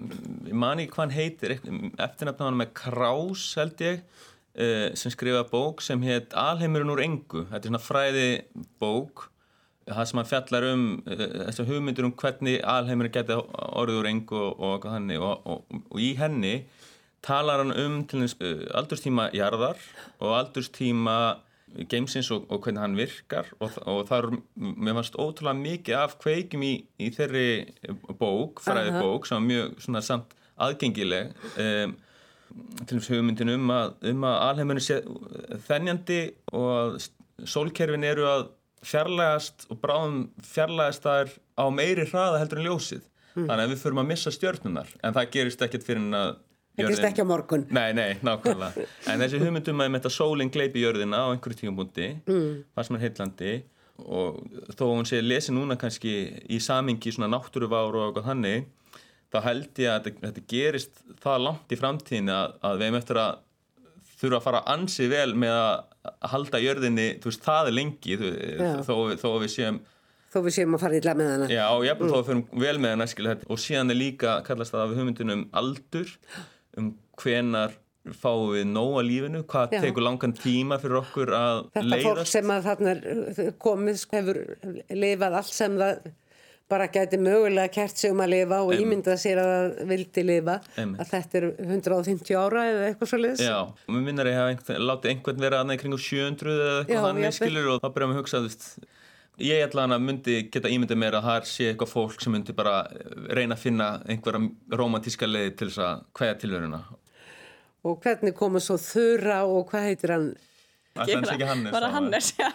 [0.46, 4.02] ég mani hvað hann heitir, eftirnafnaðan með Krás held ég,
[4.56, 7.46] eh, sem skrifa bók sem heit Alheimurinn úr engu.
[7.48, 8.28] Þetta er svona fræði
[8.80, 9.30] bók
[9.86, 14.42] það sem hann fjallar um uh, þessar hugmyndir um hvernig alheimurinn geti orðið úr engu
[14.42, 16.56] og, og, og, og í henni
[17.26, 19.82] talar hann um til þess uh, aldurstíma jarðar
[20.20, 21.18] og aldurstíma
[21.90, 23.48] geimsins og hvernig hann virkar.
[23.60, 26.72] Og það er, mér fannst ótrúlega mikið af kveikjum í,
[27.02, 27.48] í þeirri
[28.20, 31.96] bók, fræði bók sem var mjög svona samt aðgengileg um,
[32.86, 35.00] til þess hugmyndin um að, um að alheimurinn sé
[35.66, 36.20] þennjandi
[36.56, 36.96] og að
[37.44, 38.46] sólkerfin eru að
[38.86, 43.46] fjarlægast og bráðum fjarlægast það er á meiri hraða heldur en ljósið mm.
[43.46, 46.28] þannig að við förum að missa stjörnunar en það gerist ekkert fyrir en að
[46.76, 50.84] það gerist ekki á morgun nei, nei, nákvæmlega en þessi hugmyndum að þetta sólinn gleipi
[50.84, 52.52] jörðina á einhverju tíumbúndi mm.
[52.76, 53.54] það sem er heillandi
[53.96, 54.40] og
[54.76, 56.16] þó hún sé lesi núna kannski
[56.52, 58.66] í samingi svona náttúruvár og eitthvað þannig
[59.32, 63.20] þá held ég að þetta gerist það langt í framtíðin að, að við hefum eftir
[63.22, 63.42] að
[64.16, 65.72] þurfa að fara ansi vel með að
[66.32, 68.32] halda jörðinni, þú veist, það er lengi þú,
[68.86, 69.80] þó, þó við séum
[70.32, 72.12] þó við séum að fara illa með hana já, bara mm.
[72.12, 75.44] þó að fyrir vel með hana skilja, og síðan er líka, kallast það af hugmyndunum
[75.56, 76.14] aldur,
[76.76, 77.76] um hvenar
[78.14, 79.80] fáum við nóga lífinu hvað já.
[79.82, 84.40] tekur langan tíma fyrir okkur að þetta leiðast fólk sem að þarna komið hefur
[84.94, 86.12] lifað allt sem það
[86.70, 90.56] bara gæti mögulega kert sig um að lifa og ímyndað sér að það vildi lifa
[90.74, 91.00] Einmitt.
[91.02, 94.82] að þetta er 150 ára eða eitthvað svo leiðis Já, og mér minnar ég að
[94.82, 98.16] láti einhvern vera aðnað í kring 700 eða eitthvað þannig skilur og þá byrjum við
[98.16, 98.66] að hugsa veist,
[99.46, 102.76] ég ætla að myndi geta ímyndað mér að það sé eitthvað fólk sem myndi bara
[103.30, 106.82] reyna að finna einhverja romantíska leiði til þess að hvaða tilveruna.
[107.86, 110.30] Og hvernig komur svo þurra og hvað heitir hann
[110.96, 112.48] Hannes Bara Hannes, já.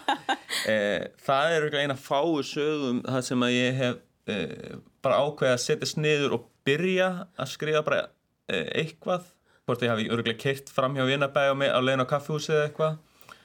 [0.68, 4.00] Eh, það er örugglega eina fáu sögum það sem að ég hef
[4.32, 4.74] eh,
[5.04, 7.08] bara ákveðið að setja sniður og byrja
[7.42, 8.02] að skrifa bara
[8.52, 9.30] eh, eitthvað
[9.68, 12.68] hvort ég hafi örgulega keirt fram hjá Vinnabæ á, me- á leiðin á kaffihúsi eða
[12.70, 13.00] eitthvað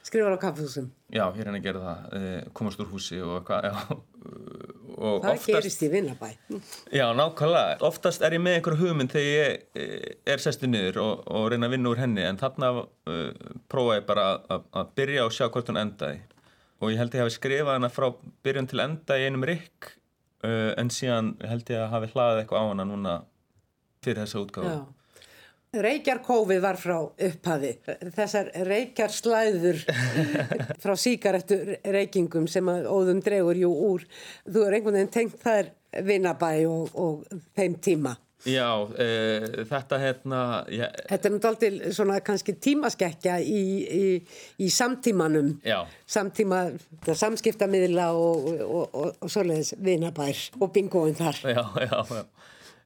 [0.07, 0.85] Skrifar á kaffhúsum.
[1.11, 3.73] já, ég er henni að gera það eh, komast úr húsi og eitthvað já,
[4.86, 6.29] og Það oftast gerist í vinnabæ.
[6.95, 11.27] já, nákvæmlega, oftast er ég með einhver hugmynd þegar ég eh, er sestu niður og,
[11.29, 15.37] og reyna að vinna úr henni en þarna uh, prófa ég bara að, byrja og
[15.37, 16.23] sjá hvort hún endaði
[16.81, 18.09] og ég held ég hafi skrifað hana frá
[18.47, 19.93] byrjun til enda í einum rikk
[20.47, 23.17] uh, en síðan held ég að hafi hlaðið eitthvað á hana núna
[24.05, 24.79] fyrir þessa útgáfu Já.
[25.77, 27.73] Reykjarkófið var frá upphafi.
[28.17, 29.83] Þessar reykjarslæður
[30.83, 34.07] frá síkarettu reykingum sem að óðum dregur jú úr.
[34.47, 35.75] Þú er einhvern veginn tengt þær
[36.07, 38.15] vinnabæ og, og þeim tíma.
[38.47, 44.09] Já, uh, þetta hérna ég, Þetta er náttúrulega svona kannski tímaskekkja í, í,
[44.63, 45.57] í samtímanum.
[45.67, 45.81] Já.
[46.07, 46.63] Samtíma,
[47.11, 51.43] samskiptamiðla og, og, og, og svoleiðis vinnabær og bingoinn þar.
[51.57, 52.25] já, já, já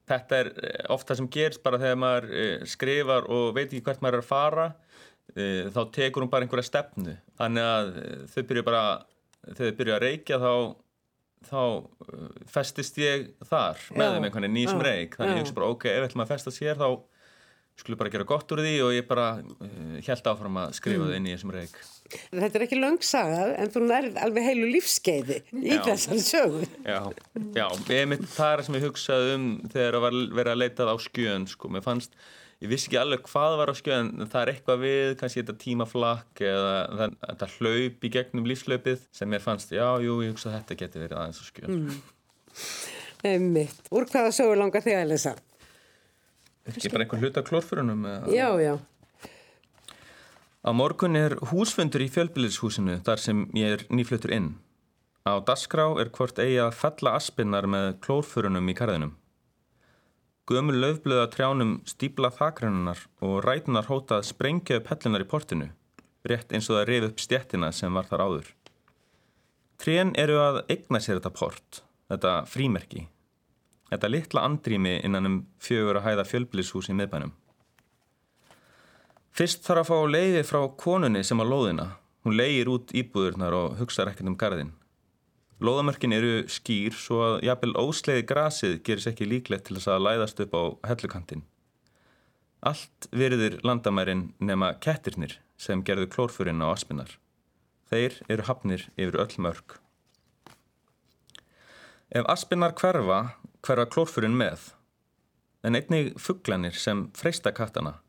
[0.09, 3.83] þetta er eh, oft það sem gerist bara þegar maður uh, skrifar og veit ekki
[3.85, 7.91] hvert maður er að fara uh, þá tekur hún bara einhverja stefnu þannig að
[8.33, 8.85] þau byrja bara
[9.51, 10.53] þegar þau byrja að reykja þá
[11.41, 11.61] þá
[12.53, 15.37] festist ég þar með þeim einhvern veginn nýjum já, reyk þannig já.
[15.39, 16.87] ég hugsa bara ok, ef ætlum að festast hér þá
[17.79, 21.17] skulum bara gera gott úr því og ég bara uh, held áfram að skrifa þau
[21.17, 21.79] inn í þessum reyk
[22.11, 26.67] Þetta er ekki löng saga en þú nærð alveg heilu lífskeiði í þessari sögu.
[26.83, 26.99] Já,
[27.55, 30.95] já, einmitt það er sem ég hugsaði um þegar það var verið að leitað á
[31.05, 32.17] skjön sko, mér fannst,
[32.61, 35.57] ég vissi ekki alveg hvað var á skjön, en það er eitthvað við kannski þetta
[35.63, 40.51] tímaflakk eða það, þetta hlaup í gegnum lífslaupið sem mér fannst, já, jú, ég hugsa
[40.51, 42.03] að þetta geti verið aðeins á skjön mm.
[43.21, 43.83] Einmitt.
[43.93, 45.35] Úr hvaða sögu langar þig að lesa?
[46.69, 48.05] Ekki bara einhver hluta klórfurunum.
[48.29, 48.75] Já, já.
[50.61, 54.51] Á morgun er húsfundur í fjölbýlishúsinu þar sem ég er nýfluttur inn.
[55.25, 59.15] Á dasgrá er hvort eigi að fella aspinnar með klórfurunum í karðinum.
[60.49, 65.67] Gömul löfblöða trjánum stípla þakrannar og rætunar hótað sprengja upp hellunar í portinu,
[66.27, 68.49] rétt eins og það reyð upp stjettina sem var þar áður.
[69.81, 73.07] Trén eru að eigna sér þetta port, þetta frímerki,
[73.91, 77.33] þetta litla andrými innan um fjögur að hæða fjölbýlishús í miðbænum.
[79.31, 81.87] Fyrst þarf að fá leiði frá konunni sem á lóðina.
[82.25, 84.73] Hún leiðir út íbúðurnar og hugsaður ekkert um garðin.
[85.61, 90.41] Lóðamörkin eru skýr svo að jafnvel ósleiði grasið gerist ekki líklegt til þess að læðast
[90.43, 91.43] upp á hellukantin.
[92.61, 97.15] Allt virðir landamærin nema kettirnir sem gerðu klórfurinn á aspinar.
[97.89, 99.77] Þeir eru hafnir yfir öll mörg.
[102.11, 104.71] Ef aspinar hverfa, hverfa klórfurinn með.
[105.63, 107.99] En einnig fugglanir sem freista kattana.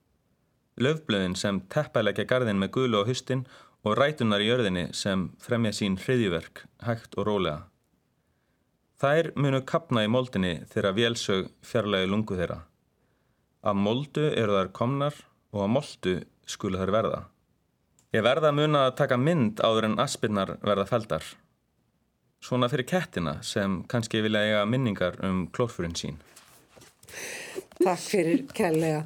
[0.81, 3.45] Löfblöðin sem teppæleggja garðin með gulu á hustin
[3.85, 7.67] og rætunar í jörðinni sem fremja sín hriðjuverk, hægt og rólega.
[9.03, 12.61] Þær munu kapna í moldinni þegar vélsög fjarlægi lungu þeirra.
[13.67, 15.17] Af moldu eru þær komnar
[15.53, 16.15] og af moldu
[16.47, 17.21] skulu þær verða.
[18.15, 21.25] Ég verða að muna að taka mynd áður en aspirnar verða feldar.
[22.43, 26.17] Svona fyrir kettina sem kannski vilja eiga minningar um klórfurinn sín.
[27.79, 29.05] Takk fyrir kærlega.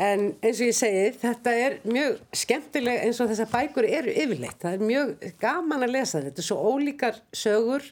[0.00, 4.58] En eins og ég segi, þetta er mjög skemmtileg eins og þessar bækur eru yfirleitt.
[4.62, 6.44] Það er mjög gaman að lesa þetta.
[6.46, 7.84] Svo ólíkar sögur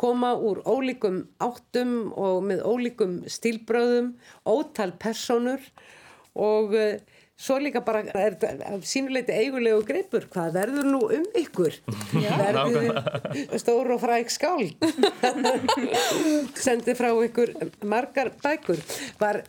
[0.00, 4.14] koma úr ólíkum áttum og með ólíkum stílbröðum,
[4.48, 5.62] ótal personur
[6.34, 6.96] og uh,
[7.38, 10.26] svo líka bara er þetta sínuleiti eigulegu greipur.
[10.32, 11.78] Hvað verður nú um ykkur?
[12.12, 14.68] Verður stór og fræk skál?
[16.58, 17.54] Sendi frá ykkur
[17.88, 18.82] margar bækur.
[19.20, 19.42] Var,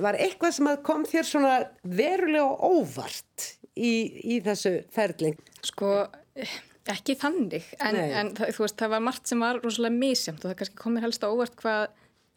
[0.00, 3.92] var eitthvað sem að kom þér svona verulega óvart í,
[4.36, 5.38] í þessu ferling?
[5.66, 5.92] Sko,
[6.90, 10.60] ekki þannig, en, en þú veist, það var margt sem var rosalega misjamt og það
[10.62, 11.90] kannski kom mér helst á óvart hvað,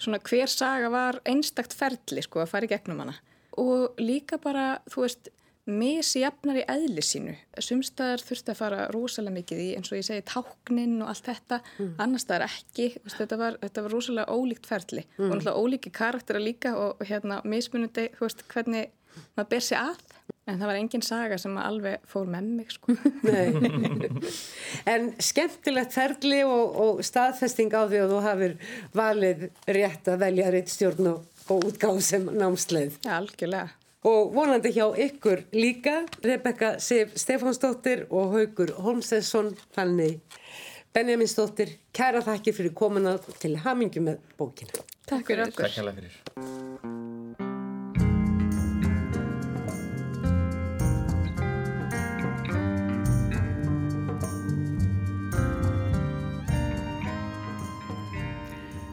[0.03, 3.15] svona hver saga var einstakt ferli, sko, að fara í gegnum hana.
[3.61, 5.29] Og líka bara, þú veist,
[5.69, 7.33] misjafnar í eðli sínu.
[7.63, 11.61] Sumstaðar þurfti að fara rosalega mikið í, eins og ég segi, táknin og allt þetta,
[11.77, 11.93] mm.
[12.03, 12.89] annars staðar ekki.
[12.97, 16.97] Þú Veist, þetta, var, þetta var rosalega ólíkt ferli og náttúrulega ólíki karaktera líka og,
[16.99, 18.91] og hérna mismunandi, þú veist, hvernig
[19.37, 20.03] maður ber sig að.
[20.43, 22.95] En það var engin saga sem alveg fór með mig, sko.
[23.23, 24.19] Nei.
[24.91, 28.55] en skemmtilegt ferli og, og staðfesting á því að þú hafir
[28.97, 29.45] valið
[29.77, 32.99] rétt að velja rétt stjórn og, og útgáð sem námsleið.
[33.03, 33.69] Já, algjörlega.
[34.03, 40.19] Og vonandi hjá ykkur líka, Rebecca Sif Stefánsdóttir og Haugur Holmsesson, þannig
[40.93, 44.84] Benjaminsdóttir, kæra þakki fyrir komuna til hamingu með bókina.
[45.08, 45.63] Takk fyrir okkur.
[45.63, 46.92] Takk hérlega fyrir.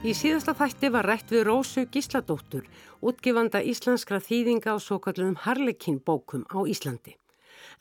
[0.01, 2.63] Í síðasta þætti var rætt við Rósu Gísladóttur,
[3.05, 7.19] útgifanda íslenskra þýðinga og svo kallum Harlekin bókum á Íslandi.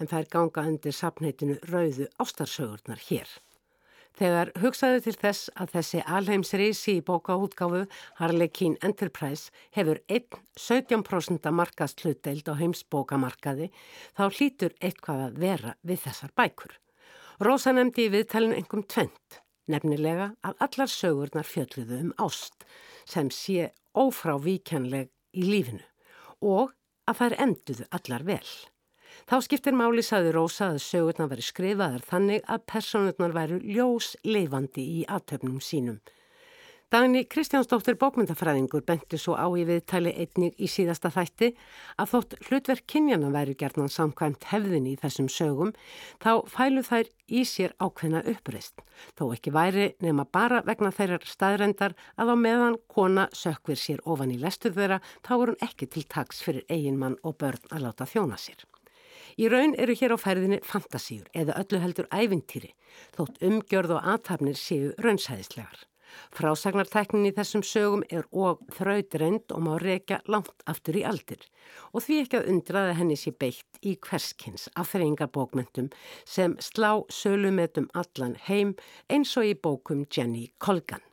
[0.03, 3.31] En það er ganga undir sapneitinu Rauðu ástarsögurnar hér.
[4.19, 7.85] Þegar hugsaðu til þess að þessi alheimsreisi í bókaútgáfu
[8.19, 13.71] Harlekin Enterprise hefur 1,17% markast hlutdeild á heimsbókamarkaði,
[14.11, 16.81] þá hlýtur eitthvað að vera við þessar bækur.
[17.39, 22.65] Rósa nefndi í viðtalinu einhverjum tvent nefnilega að allar sögurnar fjöldluðu um ást
[23.09, 25.85] sem sé ófrávíkjanleg í lífinu
[26.45, 26.75] og
[27.09, 28.51] að þær enduðu allar vel.
[29.29, 34.85] Þá skiptir máli saði Rósa að sögurnar veri skrifaðar þannig að personurnar væru ljós leifandi
[34.99, 35.99] í aðtöfnum sínum
[36.89, 41.51] Dagni Kristjánsdóttir bókmyndafræðingur benti svo á í viðtali einnig í síðasta þætti
[42.01, 45.75] að þótt hlutverk kynjana væri gerðnan samkvæmt hefðin í þessum sögum
[46.17, 48.81] þá fælu þær í sér ákveðna uppreist.
[49.13, 54.33] Þó ekki væri nema bara vegna þeirrar staðrendar að á meðan kona sökvir sér ofan
[54.33, 57.85] í lestu þeirra þá er hún ekki til taks fyrir eigin mann og börn að
[57.85, 58.65] láta þjóna sér.
[59.37, 62.73] Í raun eru hér á færðinni fantasíur eða öllu heldur ævintýri
[63.13, 65.85] þótt umgjörð og aðtapnir séu raunsæðislegar.
[66.35, 71.45] Frásagnarteknin í þessum sögum er og þraudreind og má reykja langt aftur í aldir
[71.93, 75.91] og því ekki að undraða henni sér beitt í hverskins afþreyingarbókmentum
[76.25, 78.75] sem slá sölumetum allan heim
[79.09, 81.05] eins og í bókum Jenny Colgan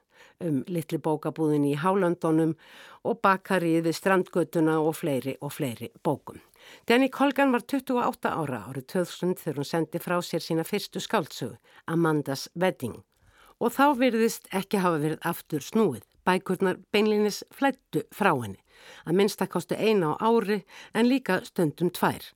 [0.44, 2.54] um litli bókabúðin í Hálöndunum
[3.06, 6.40] og bakarið við strandgötuna og fleiri og fleiri bókum.
[6.88, 11.56] Jenny Colgan var 28 ára árið 2000 þegar hún sendi frá sér sína fyrstu skáltsögu,
[11.86, 13.00] Amanda's Wedding
[13.60, 16.04] og þá virðist ekki hafa verið aftur snúið.
[16.26, 18.58] Bækurnar beinlinis flættu frá henni,
[19.06, 22.32] að minnstakostu eina á ári en líka stundum tvær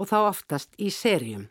[0.00, 1.50] og þá oftast í serjum.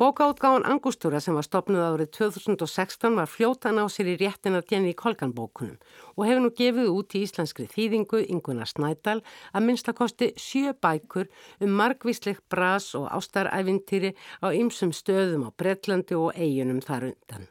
[0.00, 4.92] Bókaútgáðan Angustúra sem var stopnuð árið 2016 var fljótan á sér í réttin að genið
[4.92, 5.78] í kolganbókunum
[6.16, 9.20] og hefur nú gefið út í íslenskri þýðingu Inguna Snædal
[9.52, 11.30] að minnstakosti sjö bækur
[11.62, 14.12] um margvísleik bras og ástaræfintýri
[14.44, 17.48] á ymsum stöðum á Breitlandi og eigunum þar undan.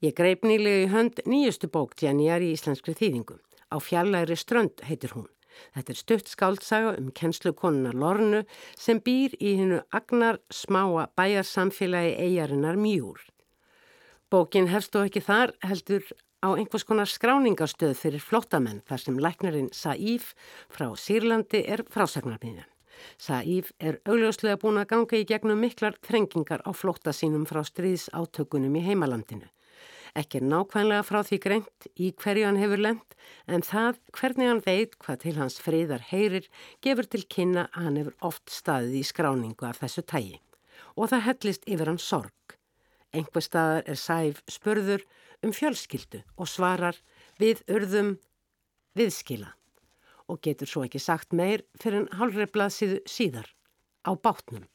[0.00, 3.34] Ég greip nýlega í hönd nýjustu bók Jennyar í íslenskri þýðingu.
[3.68, 5.26] Á fjallæri strönd heitir hún.
[5.74, 8.40] Þetta er stutt skáltsaga um kennslukonuna Lornu
[8.80, 13.20] sem býr í hennu agnar smáa bæjarsamfélagi eigarinnar mjúr.
[14.32, 16.08] Bókin hefst og ekki þar heldur
[16.40, 20.32] á einhvers konar skráningarstöð fyrir flottamenn þar sem læknarinn Saíf
[20.72, 22.68] frá Sýrlandi er frásagnarmiðjan.
[23.20, 28.08] Saíf er augljóslega búin að ganga í gegnum miklar þrengingar á flotta sínum frá stríðs
[28.16, 29.48] átökunum í heimalandinu.
[30.18, 34.96] Ekki nákvæmlega frá því greint í hverju hann hefur lend en það hvernig hann veit
[34.98, 36.48] hvað til hans friðar heyrir
[36.82, 40.40] gefur til kynna að hann hefur oft staðið í skráningu af þessu tægi.
[40.98, 42.56] Og það hellist yfir hann sorg.
[43.14, 45.06] Engver staðar er sæf spörður
[45.46, 46.98] um fjölskyldu og svarar
[47.38, 48.16] við urðum
[48.98, 49.54] viðskila
[50.30, 53.48] og getur svo ekki sagt meir fyrir en hálfreiflað síðar
[54.06, 54.66] á bátnum.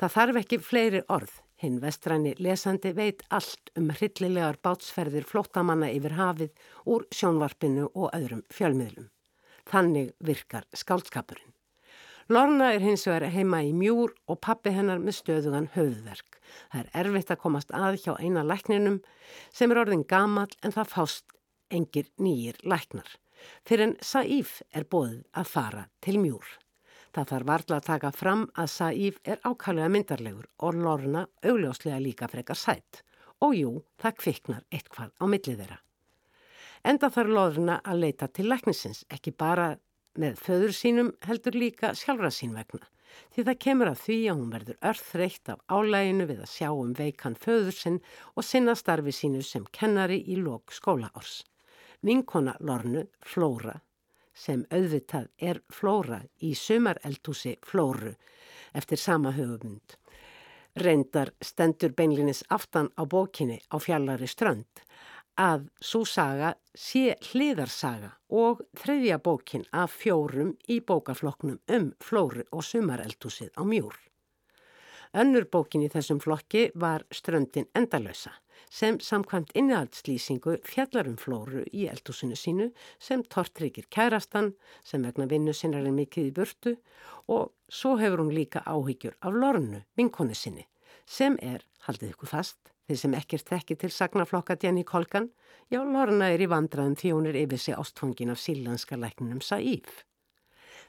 [0.00, 6.16] Það þarf ekki fleiri orð Hinn vestræni lesandi veit allt um hryllilegar bátsferðir flóttamanna yfir
[6.18, 9.10] hafið úr sjónvarpinu og öðrum fjölmiðlum.
[9.70, 11.52] Þannig virkar skálskapurinn.
[12.32, 16.38] Lorna er hins vegar heima í mjúr og pappi hennar með stöðugan höfðverk.
[16.72, 18.98] Það er erfitt að komast að hjá eina lækninum
[19.52, 21.38] sem er orðin gamal en það fást
[21.70, 23.06] engir nýjir læknar.
[23.68, 26.48] Fyrir en Saíf er bóðið að fara til mjúr.
[27.14, 32.26] Það þarf varðla að taka fram að Saíf er ákallega myndarlegur og Lorna augljóslega líka
[32.32, 33.04] frekar sætt.
[33.38, 33.70] Og jú,
[34.02, 35.78] það kviknar eitthvað á millið þeirra.
[36.90, 39.76] Enda þarf Lorna að leita til læknisins, ekki bara
[40.18, 42.82] með föður sínum heldur líka sjálfra sín vegna.
[43.30, 46.92] Því það kemur að því að hún verður örþreytt af álæginu við að sjá um
[46.98, 48.00] veikan föður sinn
[48.34, 51.44] og sinna starfi sínu sem kennari í lók skólaárs.
[52.02, 53.78] Vinkona Lornu, Flóra,
[54.34, 58.14] sem auðvitað er flóra í sumareldúsi flóru
[58.74, 59.96] eftir sama höfumund.
[60.74, 64.82] Reyndar stendur beinlinis aftan á bókinni á fjallari strönd
[65.38, 72.66] að svo saga sé hliðarsaga og þriðja bókin af fjórum í bókafloknum um flóru og
[72.66, 73.94] sumareldúsið á mjúr.
[75.14, 78.34] Önnur bókin í þessum flokki var Ströndin endalösa
[78.70, 84.52] sem samkvæmt innihaldslýsingu fjallarum flóru í eldúsinu sínu sem tortrykir kærastan
[84.84, 86.76] sem vegna vinnu sinnar er mikið í burtu
[87.28, 90.66] og svo hefur hún líka áhyggjur af lornu, vinkonu sinni,
[91.06, 92.58] sem er, haldið ykkur fast,
[92.88, 95.30] þeir sem ekkert þekki til sagnaflokka Jenny Kolgan,
[95.72, 100.04] já, lorna er í vandraðum því hún er yfir sig ástfangin af sílanska læknunum Saíf.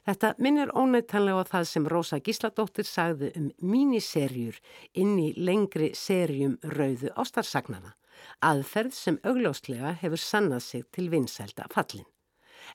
[0.06, 4.60] Þetta minnir ónættanlega á það sem Rósa Gísladóttir sagði um míniserjur
[4.94, 7.96] inn í lengri serjum rauðu ástarsagnana.
[8.38, 12.06] Aðferð sem augljóslega hefur sannað sig til vinsælda fallin.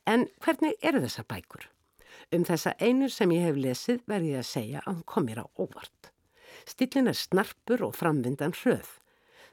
[0.03, 1.69] En hvernig eru þessar bækur?
[2.35, 5.45] Um þessa einu sem ég hef lesið verði ég að segja að hún komir á
[5.55, 6.11] óvart.
[6.67, 8.91] Stillin er snarpur og framvindan hröð.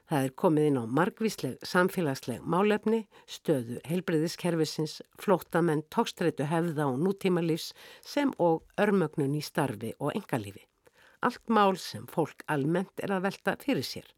[0.09, 7.75] Það er komið inn á margvísleg samfélagsleg málefni, stöðu heilbreyðiskerfisins, flóttamenn, tókstreitu hefða og nútímalífs
[8.01, 10.65] sem og örmögnun í starfi og engalífi.
[11.21, 14.09] Allt mál sem fólk almennt er að velta fyrir sér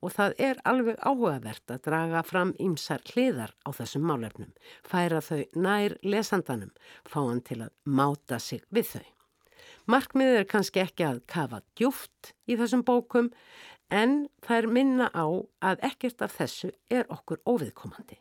[0.00, 5.44] og það er alveg áhugavert að draga fram ýmsar hliðar á þessum málefnum, færa þau
[5.54, 6.72] nær lesandanum,
[7.04, 9.06] fá hann til að máta sig við þau.
[9.86, 13.30] Markmiðið er kannski ekki að kafa djúft í þessum bókum
[13.90, 15.26] en er minna á
[15.62, 18.18] að ekkert af þessu er okkur óviðkomandi.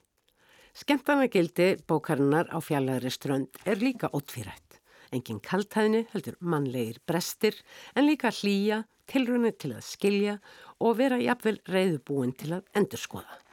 [0.75, 4.81] Skemtanagildi bókarinnar á fjallagri strönd er líka ótvírætt.
[5.13, 7.55] Engin kaltæðni heldur mannlegir brestir
[7.95, 10.37] en líka hlýja, tilrunni til að skilja
[10.81, 13.44] og vera jafnvel reyðubúin til að endurskoða.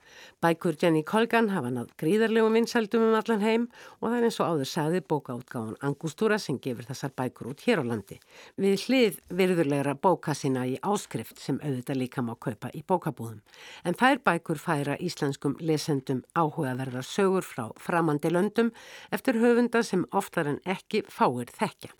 [0.43, 3.67] Bækur Jenny Colgan hafa nátt gríðarlegum vinsældum um allan heim
[4.01, 7.79] og það er eins og áður sagði bókaútgáðan Angústúra sem gefur þessar bækur út hér
[7.79, 8.19] á landi.
[8.59, 13.39] Við hlið virðurlegra bóka sína í áskrift sem auðvitað líka má kaupa í bókabúðum.
[13.87, 18.75] En þær bækur færa íslenskum lesendum áhugaverðar sögur frá framandi löndum
[19.15, 21.95] eftir höfunda sem oftar en ekki fáir þekkja.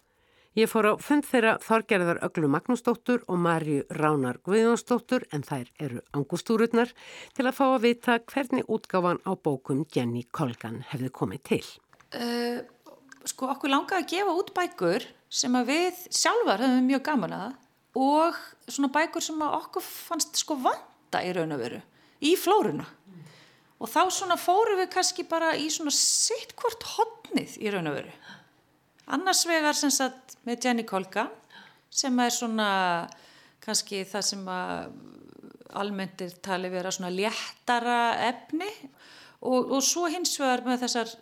[0.53, 6.03] Ég fór á fund þeirra Þorgerðar Öglu Magnúsdóttur og Marju Ránar Guðjónsdóttur en þær eru
[6.13, 6.91] angustúrurnar
[7.33, 11.63] til að fá að vita hvernig útgáfan á bókum Jenny Colgan hefði komið til.
[12.13, 12.61] Uh,
[13.25, 17.57] sko okkur langaði að gefa út bækur sem að við sjálfar höfum mjög gaman að
[18.05, 21.81] og svona bækur sem að okkur fannst sko vanda í raun og veru
[22.21, 22.85] í flórunna.
[22.85, 23.25] Mm.
[23.81, 28.03] Og þá svona fóru við kannski bara í svona sitt hvort hodnið í raun og
[28.03, 28.17] veru.
[29.07, 31.27] Annars vegar sem sagt með Jenny Kolka
[31.93, 32.69] sem er svona
[33.63, 34.47] kannski það sem
[35.83, 38.69] almenntir tali vera svona léttara efni
[39.43, 41.13] og, og svo hins vegar með þessar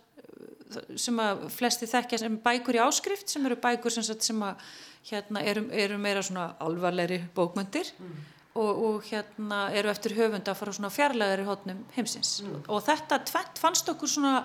[0.99, 4.61] sem að flesti þekkja sem bækur í áskrift sem eru bækur sem, sagt, sem að
[5.09, 8.21] hérna eru, eru meira svona alvarleiri bókmyndir mm.
[8.61, 12.63] og, og hérna eru eftir höfunda að fara svona fjarlægari hótnum heimsins mm.
[12.69, 14.35] og þetta tvent fannst okkur svona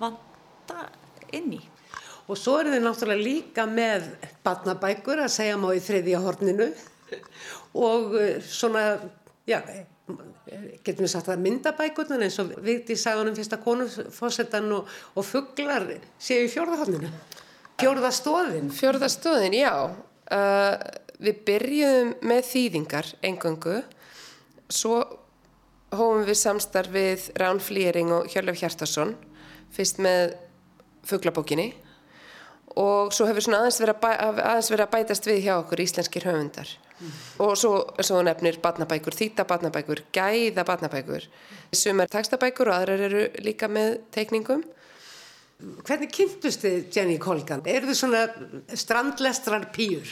[0.00, 0.88] vanda
[1.36, 1.62] inn í
[2.24, 4.06] og svo eru þið náttúrulega líka með
[4.44, 6.70] batnabækur að segja má í þriðja horninu
[7.88, 8.84] og eh, svona,
[9.48, 9.58] já,
[10.84, 15.86] getum við sagt að myndabækurnar eins og vikti í saganum fyrsta konufósettan og, og fugglar
[16.20, 17.10] séu í fjórðahorninu.
[17.80, 18.70] Fjórðastóðin.
[18.72, 19.72] Fjórðastóðin, já.
[20.32, 20.76] Uh,
[21.20, 23.80] við byrjuðum með þýðingar engöngu,
[24.72, 25.02] svo
[25.94, 29.12] hófum við samstarf við Rán Flýring og Hjörlef Hjartarsson,
[29.74, 30.36] fyrst með
[31.04, 31.72] fugglabókinni
[32.80, 36.26] og svo hefur svona aðeins verið að, aðeins verið að bætast við hjá okkur íslenskir
[36.28, 37.12] höfundar mm.
[37.46, 37.72] og svo,
[38.02, 41.28] svo nefnir batnabækur, þýta batnabækur, gæða batnabækur
[41.74, 44.64] sumar tekstabækur og aðrar eru líka með teikningum
[45.86, 47.60] Hvernig kynntust þið Jenny Colgan?
[47.64, 48.24] Er þið svona
[48.76, 50.10] strandlestrar pýr?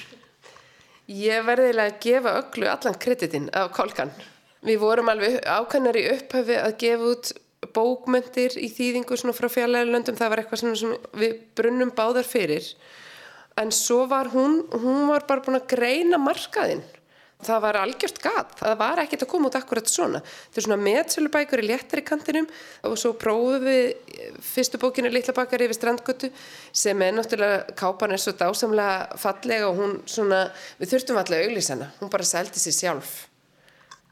[1.10, 4.14] Ég verðilega að gefa öllu allan kreditinn af Colgan
[4.62, 7.32] Við vorum alveg ákannar í upphafi að gefa út
[7.70, 12.66] bókmyndir í þýðingu frá fjarlægilöndum, það var eitthvað sem við brunnum báðar fyrir.
[13.60, 16.82] En svo var hún, hún var bara búin að greina markaðinn.
[17.42, 20.76] Það var algjört gat, það var ekkert að koma út akkurat svona, þetta er svona
[20.78, 22.46] meðsölubækur í léttari kantinum
[22.86, 23.88] og svo prófum við
[24.46, 26.30] fyrstu bókinu Littla bakar yfir strandgötu
[26.70, 30.44] sem er náttúrulega kápan er svo dásamlega fallega og hún svona,
[30.78, 33.12] við þurftum auglýsa hana, hún bara seldi sér sjálf.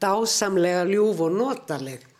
[0.03, 2.10] Dásamlega ljúf og notaleg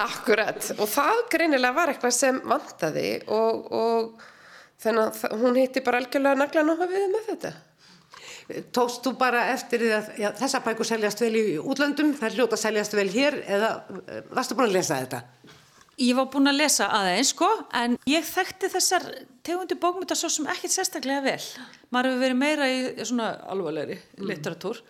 [0.00, 4.22] Akkurat og það greinilega var eitthvað sem vantaði og, og
[4.80, 7.52] þannig að hún hitti bara algjörlega naglan á hafið með þetta.
[8.74, 12.58] Tókst þú bara eftir því að já, þessa bækur seljast vel í útlöndum, er hljóta
[12.58, 13.74] seljast vel hér eða
[14.08, 15.20] eh, varstu búin að lesa þetta?
[16.00, 19.04] Ég var búin að lesa aðeins sko en ég þekkti þessar
[19.46, 21.42] tegundi bókmynda svo sem ekkert sérstaklega vel.
[21.92, 24.26] Maður hefur verið meira í svona alvarlegri mm.
[24.30, 24.80] litteratúr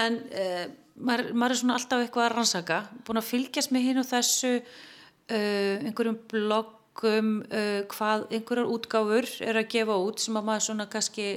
[0.00, 0.66] en eh,
[1.04, 4.52] maður, maður er svona alltaf eitthvað að rannsaka búin að fylgjast með hinn og þessu
[4.60, 10.90] uh, einhverjum bloggum uh, hvað einhverjar útgáfur er að gefa út sem að maður svona
[10.90, 11.30] kannski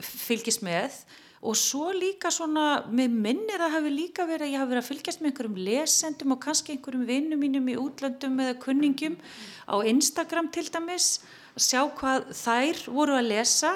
[0.00, 1.02] fylgjast með.
[1.40, 4.88] Og svo líka svona, með minnir að hafi líka verið að ég hafi verið að
[4.90, 9.16] fylgjast með einhverjum lesendum og kannski einhverjum vinnum mínum í útlöndum eða kunningum
[9.64, 11.14] á Instagram til dæmis
[11.54, 13.72] að sjá hvað þær voru að lesa.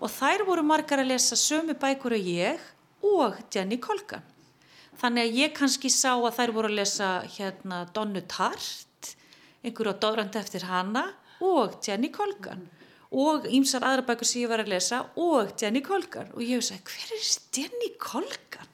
[0.00, 2.62] Og þær voru margar að lesa sömu bækur og ég
[3.04, 4.29] og Jenny Colgan
[5.00, 9.14] þannig að ég kannski sá að þær voru að lesa hérna Donnu Tart
[9.64, 11.10] einhverju á Dórand eftir hana
[11.44, 12.66] og Jenny Colgan.
[13.10, 16.30] Og ýmsar aðra bækur sem ég var að lesa og Jenny Colgan.
[16.36, 17.24] Og ég hef sagt hver er
[17.56, 18.68] Jenny Colgan?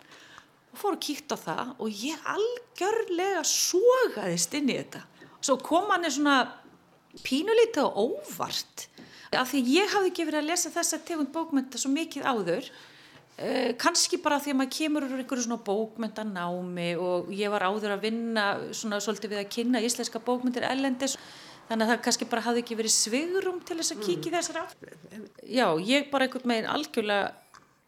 [0.73, 5.07] Og fór að kíkta á það og ég algjörlega sogaðist inn í þetta.
[5.41, 6.37] Svo kom hann er svona
[7.25, 8.91] pínulítið og óvart.
[9.37, 12.69] Af því ég hafði ekki verið að lesa þessa tegund bókmynda svo mikið áður
[13.39, 17.97] eh, kannski bara því að maður kemur úr einhverju svona bókmyndanámi og ég var áður
[17.97, 21.17] að vinna svona svolítið við að kynna íslenska bókmyndir ellendis
[21.67, 24.37] þannig að það kannski bara hafði ekki verið svigurum til þess að kíkja mm.
[24.37, 24.65] þessar á
[25.43, 27.35] já, ég bara einhvern meginn algjörlega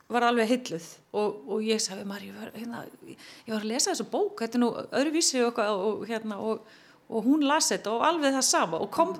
[0.08, 4.06] var alveg hilluð og, og ég sagði, Mari, ég, hérna, ég var að lesa þessu
[4.08, 8.46] bók, þetta er nú öðruvísi og, og, hérna, og hún lasi þetta og alveg það
[8.48, 9.12] sama og kom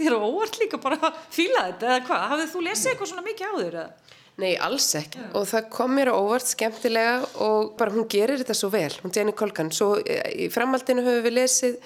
[0.00, 3.26] þér á óvart líka bara að fíla þetta eða hvað, hafið þú lesið eitthvað svona
[3.26, 4.16] mikið á þér eða?
[4.40, 5.22] Nei, alls ekki.
[5.36, 9.34] Og það kom mér óvart skemmtilega og bara hún gerir þetta svo vel, hún Jenny
[9.36, 9.72] Kolkan.
[9.74, 11.80] Svo í framhaldinu höfum við lesið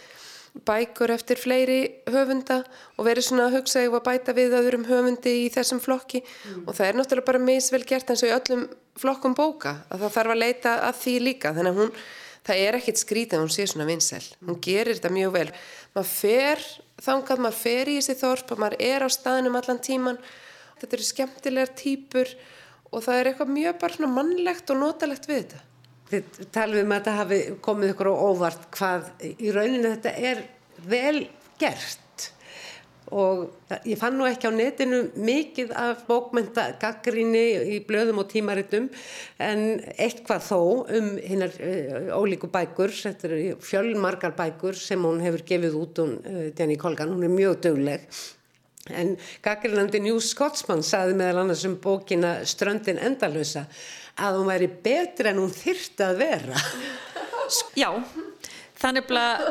[0.63, 2.61] bækur eftir fleiri höfunda
[2.95, 6.61] og verið svona að hugsa ég var bæta við öðrum höfundi í þessum flokki mm.
[6.69, 8.63] og það er náttúrulega bara misvel gert eins og í öllum
[9.01, 11.93] flokkum bóka að það þarf að leita að því líka þannig að hún,
[12.47, 15.49] það er ekkit skrítið að hún sé svona vinsel, hún gerir þetta mjög vel
[15.97, 16.65] maður fer
[17.03, 20.23] þangað, maður fer í þessi þorp og maður er á staðinum allan tíman
[20.85, 22.35] þetta eru skemmtilegar týpur
[22.95, 25.62] og það er eitthvað mjög bara svona mannlegt og notalegt við þetta.
[26.05, 30.43] Þið talum um að þetta hafi komið ykkur á óvart hvað í rauninu þetta er
[30.85, 31.26] vel
[31.59, 32.01] gert.
[33.14, 33.43] Og
[33.85, 37.43] ég fann nú ekki á netinu mikið af bókmynda gaggrinni
[37.76, 38.87] í blöðum og tímaritum
[39.45, 45.45] en eitthvað þó um hinnar uh, ólíku bækur, þetta eru fjölmargar bækur sem hún hefur
[45.53, 48.09] gefið út um uh, Jenny Colgan, hún er mjög dögleg
[48.93, 49.14] en
[49.45, 53.64] gaggrinandi New Scotsman saði meðal annars um bókina Ströndin endalösa
[54.20, 56.61] að hún væri betra en hún þyrta að vera.
[57.80, 57.89] Já,
[58.80, 59.49] þannig að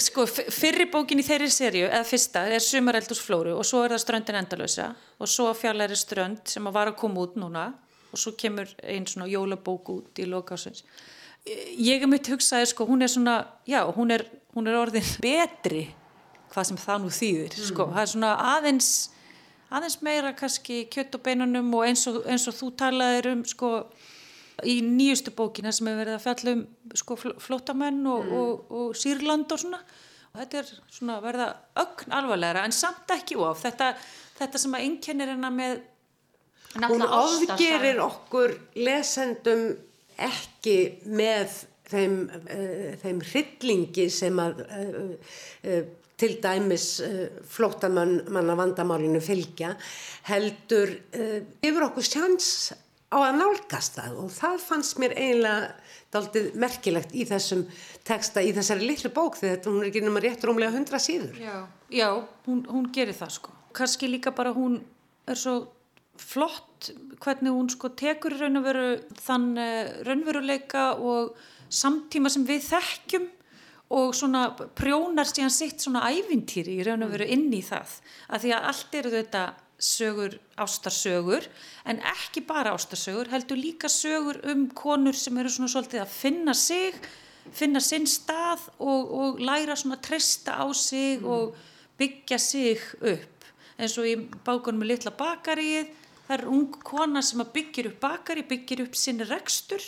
[0.00, 4.04] sko, fyrri bókin í þeirri sériu eða fyrsta er Sumareldus flóru og svo er það
[4.06, 7.70] Ströndin endalösa og svo fjallari Strönd sem var að koma út núna
[8.10, 10.84] og svo kemur einn svona jólabók út í lokásins
[11.46, 15.86] ég er mitt hugsaði sko, hún er svona já, hún er, hún er orðin betri
[16.50, 17.66] hvað sem það nú þýðir mm.
[17.70, 18.92] sko, það er svona aðeins
[19.70, 23.72] aðeins meira kannski kjött og beinunum og eins og, eins og þú talaðir um sko
[24.66, 26.64] í nýjustu bókina sem hefur verið að fjalla um
[26.98, 28.40] sko flótamenn og, mm.
[28.40, 29.80] og, og Sýrland og svona
[30.30, 31.46] og þetta er svona verða
[31.82, 33.94] ögn alvarlegra en samt ekki of þetta,
[34.38, 35.80] þetta sem að einkennir hennar með
[36.86, 39.64] hún ofgerir okkur lesendum
[40.20, 40.76] ekki
[41.10, 41.56] með
[41.90, 45.00] þeim, uh, þeim hryllingi sem að uh,
[45.66, 45.82] uh,
[46.20, 49.74] til dæmis uh, flótamanna vandamálinu fylgja
[50.28, 52.70] heldur yfir okkur sjans
[53.10, 54.18] á að nálgast það.
[54.22, 55.72] Og það fannst mér eiginlega
[56.14, 57.64] daldið merkilegt í þessum
[58.06, 61.36] texta í þessari litlu bók þegar hún er ekki náma rétt rúmlega hundra síður.
[61.38, 62.08] Já, já
[62.46, 63.54] hún, hún gerir það sko.
[63.76, 64.80] Kannski líka bara hún
[65.30, 65.56] er svo
[66.20, 66.90] flott
[67.22, 68.86] hvernig hún sko tekur raun og veru
[69.22, 71.34] þann uh, raunveruleika og
[71.70, 73.28] samtíma sem við þekkjum
[73.90, 74.44] og svona
[74.78, 77.96] prjónar síðan sitt svona ævintýri í raun og veru inn í það.
[78.30, 79.44] Að því að allt eru þetta
[79.80, 81.48] sögur, ástarsögur
[81.88, 86.54] en ekki bara ástarsögur heldur líka sögur um konur sem eru svona svolítið að finna
[86.54, 87.00] sig
[87.56, 91.26] finna sinn stað og, og læra svona að treysta á sig mm.
[91.26, 91.56] og
[92.00, 93.48] byggja sig upp.
[93.80, 94.14] Eins og í
[94.44, 95.88] bákunum með litla bakarið
[96.26, 99.82] það er ung kona sem að byggja upp bakari byggja upp sinn rekstur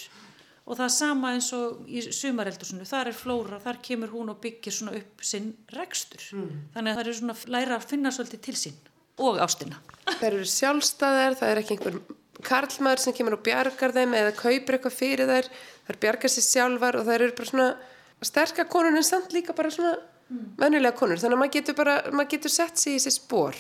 [0.63, 4.41] og það er sama eins og í sumareldursunu, þar er flóra, þar kemur hún og
[4.43, 6.23] byggir svona upp sinn rekstur.
[6.39, 6.65] Mm.
[6.77, 8.79] þannig að það er svona læra að finna svolítið til sín
[9.23, 9.81] og ástina.
[10.07, 11.99] Það eru sjálfstæðar, það er ekki einhver
[12.47, 15.51] karlmaður sem kemur og bjargar þeim eða kaupir eitthvað fyrir þær.
[15.89, 17.69] Þær bjargar sér sjálfar og það eru bara svona
[18.23, 20.45] sterkar konur en samt líka bara svona mm.
[20.63, 23.59] vennulega konur, þannig að maður getur bara maður getur sett sér í sér spór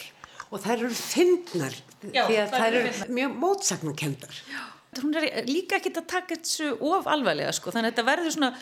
[0.53, 4.63] og þær eru fyndnar því að þær eru mjög mótsagnarkendar Já
[5.01, 8.53] hún er líka ekkit að taka þessu of alveglega sko, þannig að þetta verður svona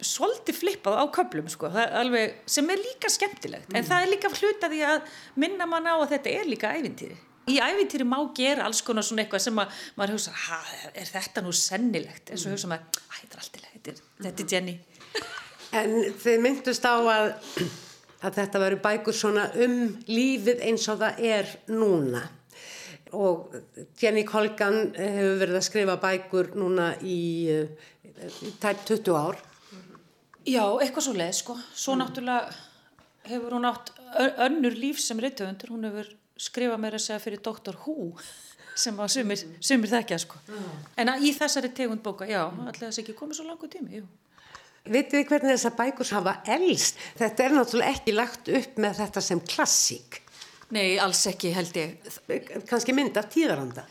[0.00, 3.68] svolítið flippað á köplum sko, alveg, sem er líka skemmtilegt.
[3.68, 3.80] Mm.
[3.80, 5.10] en það er líka hlutaði að
[5.40, 7.18] minna mann á að þetta er líka ævintýri.
[7.50, 10.58] Í ævintýri má gera alls konar svona eitthvað sem að maður hugsa, hæ,
[10.94, 14.54] er þetta nú sennilegt, en svo hugsa maður hæ, þetta er alltilega, þetta, þetta er
[14.54, 14.76] Jenny.
[15.80, 17.32] En þið myndust á að
[18.20, 19.76] að þetta veru bækur svona um
[20.10, 22.26] lífið eins og það er núna
[23.16, 23.54] og
[24.00, 29.40] Jenny Colgan eh, hefur verið að skrifa bækur núna í, eh, tæp 20 ár
[30.48, 32.02] Já, eitthvað svo leið sko svo mm.
[32.02, 32.54] náttúrulega
[33.30, 33.92] hefur hún átt
[34.46, 37.76] önnur líf sem rittuðundur hún hefur skrifað mér að segja fyrir Dr.
[37.84, 38.14] Who
[38.80, 40.72] sem að sumir, sumir þekkja sko mm.
[41.02, 44.08] en í þessari tegund bóka, já, allir þess ekki komið svo langu tími, jú
[44.80, 47.00] Vitið þið hvernig þessa bækur hafa elst?
[47.18, 50.22] Þetta er náttúrulega ekki lagt upp með þetta sem klassík
[50.70, 52.12] Nei, alls ekki held ég.
[52.70, 53.86] Kanski mynd af tíðaranda?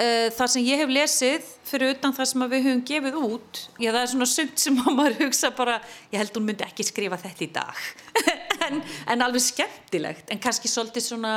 [0.00, 3.90] uh, það sem ég hef lesið fyrir utan það sem við höfum gefið út já
[3.90, 5.78] það er svona sumt sem maður hugsa bara,
[6.12, 7.86] ég held hún myndi ekki skrifa þetta í dag
[8.66, 11.34] en, en alveg skemmtilegt en kannski svolítið svona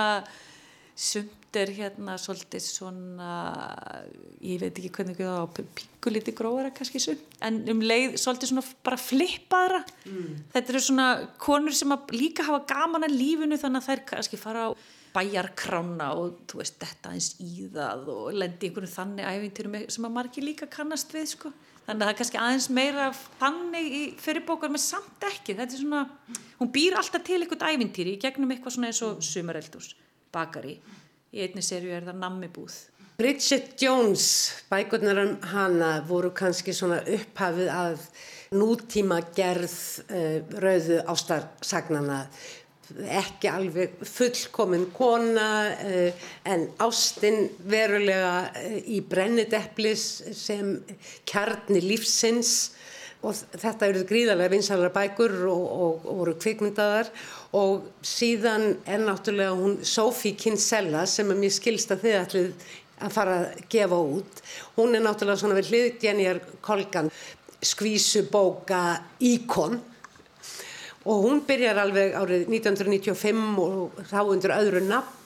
[0.95, 3.33] sumt er hérna svolítið svona
[4.43, 8.65] ég veit ekki hvernig það á pinguliti gróðara kannski sumt en um leið svolítið svona
[8.85, 10.33] bara flippaðra mm.
[10.55, 11.07] þetta eru svona
[11.41, 14.71] konur sem líka hafa gaman að lífinu þannig að þær kannski fara á
[15.13, 20.15] bæjarkrána og þú veist, þetta eins í það og lendi einhvern þannig æfintyrum sem að
[20.15, 21.51] margir líka kannast við sko.
[21.85, 23.05] þannig að það er kannski aðeins meira
[23.41, 26.01] þannig í fyrirbókar með samt ekki þetta er svona,
[26.59, 29.93] hún býr alltaf til einhvern æfintýri í gegnum eitthvað svona eins og sumareldús,
[30.33, 30.77] bakari
[31.33, 32.81] í einni serju er það nammibúð
[33.13, 38.07] Bridget Jones, bækurnar um hana voru kannski svona upphafið að
[38.57, 39.75] nútíma gerð
[40.07, 42.23] uh, rauðu ástarsagnana
[43.21, 50.79] ekki alveg fullkomin kona uh, en ástinn verulega uh, í brennideplis sem
[51.29, 52.73] kjarni lífsins
[53.23, 57.11] og þetta eru gríðarlega vinsalara bækur og, og, og voru kvikmyndaðar.
[57.55, 62.67] Og síðan er náttúrulega hún Sophie Kinsella sem er mjög skilst að þið ætlið
[63.03, 64.43] að fara að gefa út.
[64.75, 67.11] Hún er náttúrulega svona við hliðdjenjar kolgan
[67.63, 68.83] skvísubóka
[69.23, 69.79] íkon.
[71.03, 74.83] Og hún byrjar alveg árið 1995 og þá undir öðru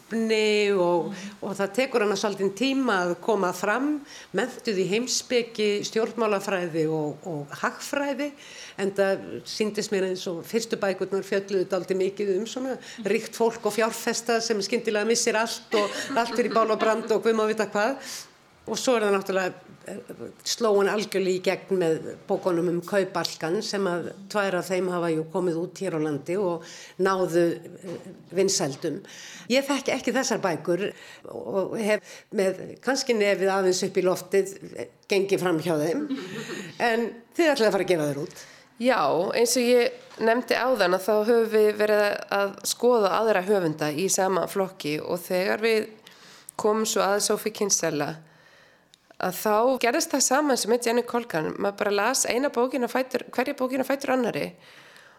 [0.08, 3.99] nafni og, og það tekur hana svolítið tíma að koma fram
[4.36, 8.32] mentuð í heimsbyggi, stjórnmálafræði og, og hagfræði
[8.78, 13.66] en það síndist mér eins og fyrstu bækurnar fjalluði aldrei mikið um svona ríkt fólk
[13.66, 17.53] og fjárfesta sem skindilega missir allt og allt fyrir bál og brand og hvem að
[17.53, 17.97] vita hvað.
[18.68, 19.66] Og svo er það náttúrulega
[20.48, 25.60] slóin algjörlega í gegn með bókunum um kaubalkan sem að tværa þeim hafa ju komið
[25.62, 26.66] út hér á landi og
[27.04, 29.00] náðu eh, vinsældum.
[29.52, 30.90] Ég þekki ekki þessar bækur
[31.32, 34.54] og hef með kannski nefið aðeins upp í loftið
[35.08, 36.06] gengið fram hjá þeim
[36.84, 38.46] en þið ætlaði að fara að gefa þeir út.
[38.78, 39.02] Já,
[39.34, 42.04] eins og ég nefndi áðan að þá höfum við verið
[42.36, 45.88] að skoða aðra höfunda í sama flokki og þegar við
[46.58, 48.12] komum svo að Sofí Kinsella
[49.24, 51.53] að þá gerðist það saman sem heit Jenny Colgan.
[51.57, 54.51] Maður bara las eina bókina fætur hverja bókina fætur annari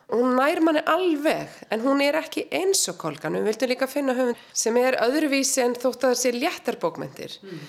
[0.08, 3.36] og hún nær manni alveg en hún er ekki eins og Colgan.
[3.36, 7.34] Við vildum líka finna höfund sem er öðruvísi en þótt að það sé léttar bókmyndir
[7.42, 7.64] mm.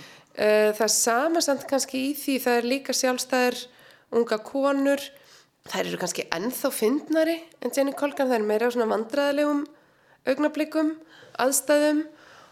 [0.77, 3.65] það er samasamt kannski í því það er líka sjálfstæðir
[4.19, 5.03] unga konur.
[5.69, 8.29] Þær eru kannski ennþá fyndnari en Jenny Colgan.
[8.29, 9.65] Það er meira á svona vandraðlegum
[10.29, 10.93] augnablikum,
[11.41, 12.05] aðstæðum.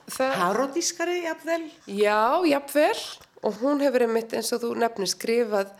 [0.07, 1.63] Parodískari, jafnvel?
[1.91, 2.99] Já, jafnvel
[3.43, 5.73] og hún hefur einmitt eins og þú nefnir skrifað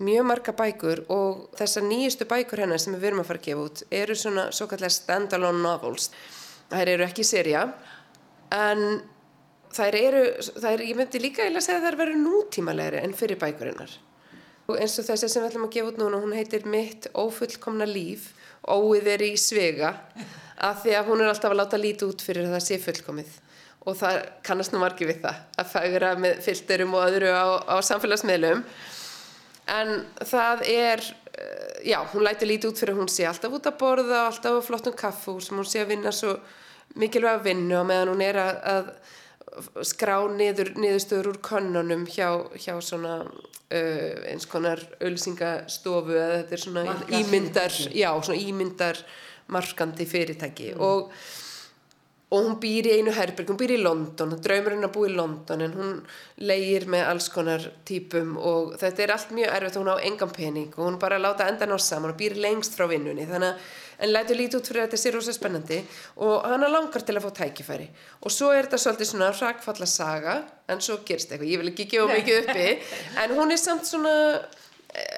[0.00, 3.64] mjög marga bækur og þessar nýjustu bækur hennar sem við erum að fara að gefa
[3.68, 6.10] út eru svona svo kallar stand-alone novels.
[6.70, 7.64] Þær eru ekki serja
[8.54, 9.02] en
[9.74, 13.98] þær eru þær, ég myndi líka að segja að þær veru nútímalegri en fyrir bækurinnar
[14.70, 17.86] og eins og þessi sem við ætlum að gefa út núna hún heitir Mitt ófullkomna
[17.90, 18.30] líf
[18.66, 19.94] óið er í svega
[20.60, 23.38] af því að hún er alltaf að láta lítið út fyrir að það sé fullkomið
[23.88, 27.76] og það kannast nú margir við það að fagra með filterum og öðru á, á
[27.84, 28.64] samfélagsmiðlum.
[29.70, 29.92] En
[30.26, 34.26] það er eh, já, hún læti lítið út fyrir hún sé alltaf út að borða,
[34.26, 36.36] alltaf á flottum kaffús hún sé að vinna svo
[36.98, 42.28] mikilvæg að vinna og meðan hún er að, að skrá niður, niðurstöður úr könnunum hjá,
[42.58, 49.00] hjá svona uh, eins konar ölsingastofu eða þetta er svona ímyndar já, svona ímyndar
[49.50, 50.74] markandi fyrirtæki.
[50.74, 50.82] Mm.
[50.84, 51.14] og
[52.30, 55.14] og hún býr í einu herberg, hún býr í London draumur henn að bú í
[55.16, 55.92] London en hún
[56.46, 60.70] leir með alls konar típum og þetta er allt mjög erfitt hún á engan pening
[60.76, 63.26] og hún bara láta enda ná saman og býr lengst frá vinnunni.
[63.26, 65.80] Þannig að en lætu lítið út fyrir þetta sé rosa spennandi
[66.24, 67.90] og hana langar til að fá tækifæri.
[68.24, 70.38] Og svo er þetta svolítið svona rakfalla saga
[70.70, 72.68] en svo gerst eitthvað, ég vil ekki gefa mikið uppi
[73.24, 74.14] en hún er samt svona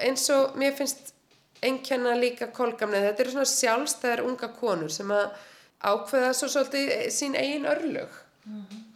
[0.02, 1.12] eins og mér finnst
[1.62, 5.28] einnkjanna líka kolgamnið, þetta eru svona sjálfstæðar unga konur sem að
[5.82, 8.08] ákveða svo svolítið sín eigin örlug
[8.46, 8.88] mm -hmm.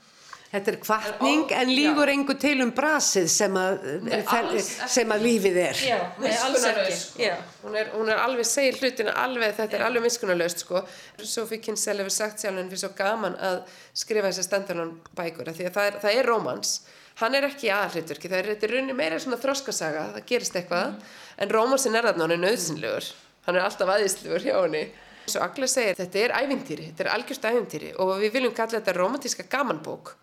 [0.47, 5.25] Þetta er kvartning en lígur engu til um brasið sem að, nei, alls, sem að
[5.27, 5.81] lífið er.
[5.89, 6.95] Já, nei, alls ekki.
[6.97, 7.31] sko.
[7.65, 10.85] hún, er, hún er alveg segil hlutina alveg, þetta er alveg miskunnulegst sko.
[11.19, 13.59] Sofí Kinsell hefur sagt sjálf henni fyrir svo gaman að
[13.93, 16.81] skrifa þessar standalón bækur því að það er, það er rómans.
[17.17, 20.87] Hann er ekki aðhlutur, það er, er runni meira svona þróskasaga, það gerist eitthvað.
[20.87, 21.15] Mm.
[21.37, 23.15] en rómansin er þarna, hann er nöðsynlegur
[23.47, 24.87] hann er alltaf aðeinslegur hjá henni
[25.27, 28.95] Svo Agla segir þetta er ævintýri, þetta er algjörst ævintýri og við viljum kalla þetta
[28.97, 30.15] romantíska gamanbók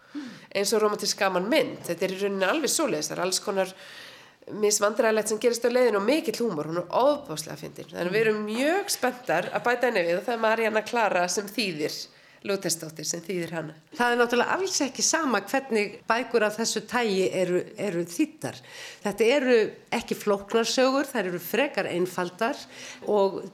[0.53, 1.81] eins og romantísk gaman mynd.
[1.87, 3.75] Þetta er í rauninni alveg svoleiðis, það er alls konar
[4.63, 7.93] misvandræðilegt sem gerist á leiðin og mikill húmor, hún er óbáslega að fyndin.
[7.93, 11.47] Þannig við erum mjög spenntar að bæta henni við og það er Marjana Klara sem
[11.47, 12.01] þýðir
[12.43, 13.73] Lótestóttir sem þýðir hana.
[13.95, 18.57] Það er náttúrulega alls ekki sama hvernig bækur af þessu tægi eru, eru þýttar.
[19.05, 19.59] Þetta eru
[19.95, 22.59] ekki flóknarsögur, það eru frekar einfaldar
[23.07, 23.45] og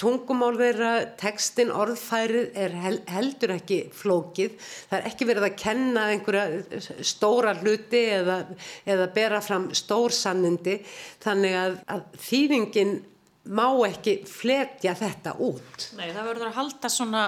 [0.00, 4.56] tungumál vera, tekstin, orðfærið er hel, heldur ekki flókið.
[4.90, 8.40] Það er ekki verið að kenna einhverja stóra hluti eða,
[8.88, 10.78] eða bera fram stór sannindi
[11.24, 12.96] þannig að, að þýðingin
[13.56, 15.90] má ekki fletja þetta út.
[15.96, 17.26] Nei, það verður að halda svona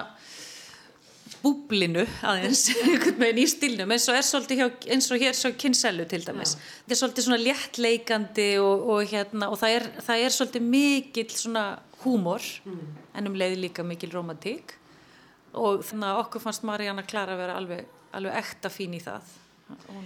[1.42, 2.64] búblinu aðeins
[3.42, 6.62] í stilnum eins og er svolítið hjá, eins og hér svo kynsellu til dæmis Já.
[6.80, 11.30] þetta er svolítið svona léttleikandi og, og hérna og það er, það er svolítið mikill
[11.34, 11.66] svona
[12.04, 12.86] húmor mm.
[13.18, 14.76] en um leiði líka mikil romantík
[15.58, 19.36] og þannig að okkur fannst Marianna Klara að vera alveg, alveg ekta fín í það
[19.68, 20.04] Hún...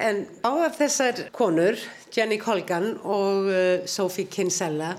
[0.00, 1.76] En áðar þessar konur
[2.14, 4.94] Jenny Colgan og uh, Sophie Kinsella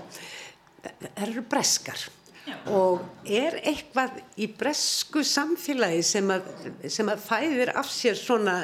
[1.18, 1.98] eru breskar
[2.46, 2.54] Já.
[2.74, 6.46] og er eitthvað í bresku samfélagi sem að,
[6.90, 8.56] sem að fæðir af sér svona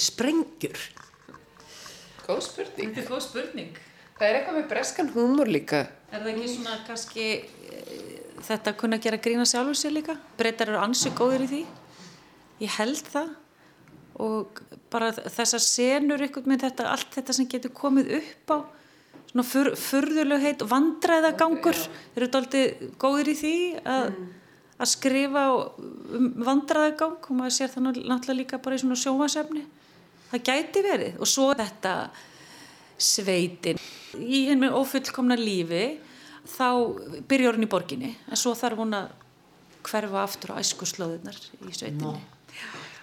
[0.00, 0.84] sprengjur?
[2.26, 2.92] Góð spurning.
[2.92, 3.76] Þetta er góð spurning.
[4.16, 5.82] Það er eitthvað með breskan húmor líka.
[6.08, 7.80] Er það ekki svona kannski e,
[8.46, 10.14] þetta að kunna gera grína sjálfur sér líka?
[10.38, 11.64] Breytar eru ansið góðir í því?
[12.62, 13.34] Ég held það
[14.24, 18.58] og bara þessar senur ykkur með þetta, allt þetta sem getur komið upp á
[19.26, 21.80] svona fyr, furðulegheit og vandræðagangur
[22.16, 24.30] eru doldið góðir í því að, mm.
[24.80, 25.42] að skrifa
[26.16, 29.66] um vandræðagang og maður sér það náttúrulega líka bara í svona sjómasefni
[30.30, 31.92] það gæti verið og svo þetta
[32.98, 33.80] sveitin
[34.16, 35.98] í henni ofullkomna lífi
[36.46, 36.68] þá
[37.28, 39.12] byrjar hún í borginni en svo þarf hún að
[39.86, 42.16] hverfa aftur á æskuslóðunar í sveitinni Nó.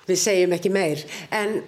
[0.08, 1.62] Við segjum ekki meir en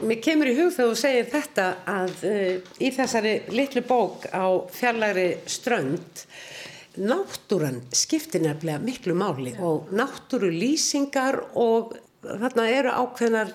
[0.00, 4.48] Mér kemur í hug þegar þú segir þetta að uh, í þessari litlu bók á
[4.72, 6.22] fjarlæri strönd
[7.00, 9.60] náttúran skiptir nefnilega miklu máli ja.
[9.66, 11.92] og náttúru lýsingar og
[12.24, 13.52] þarna eru ákveðnar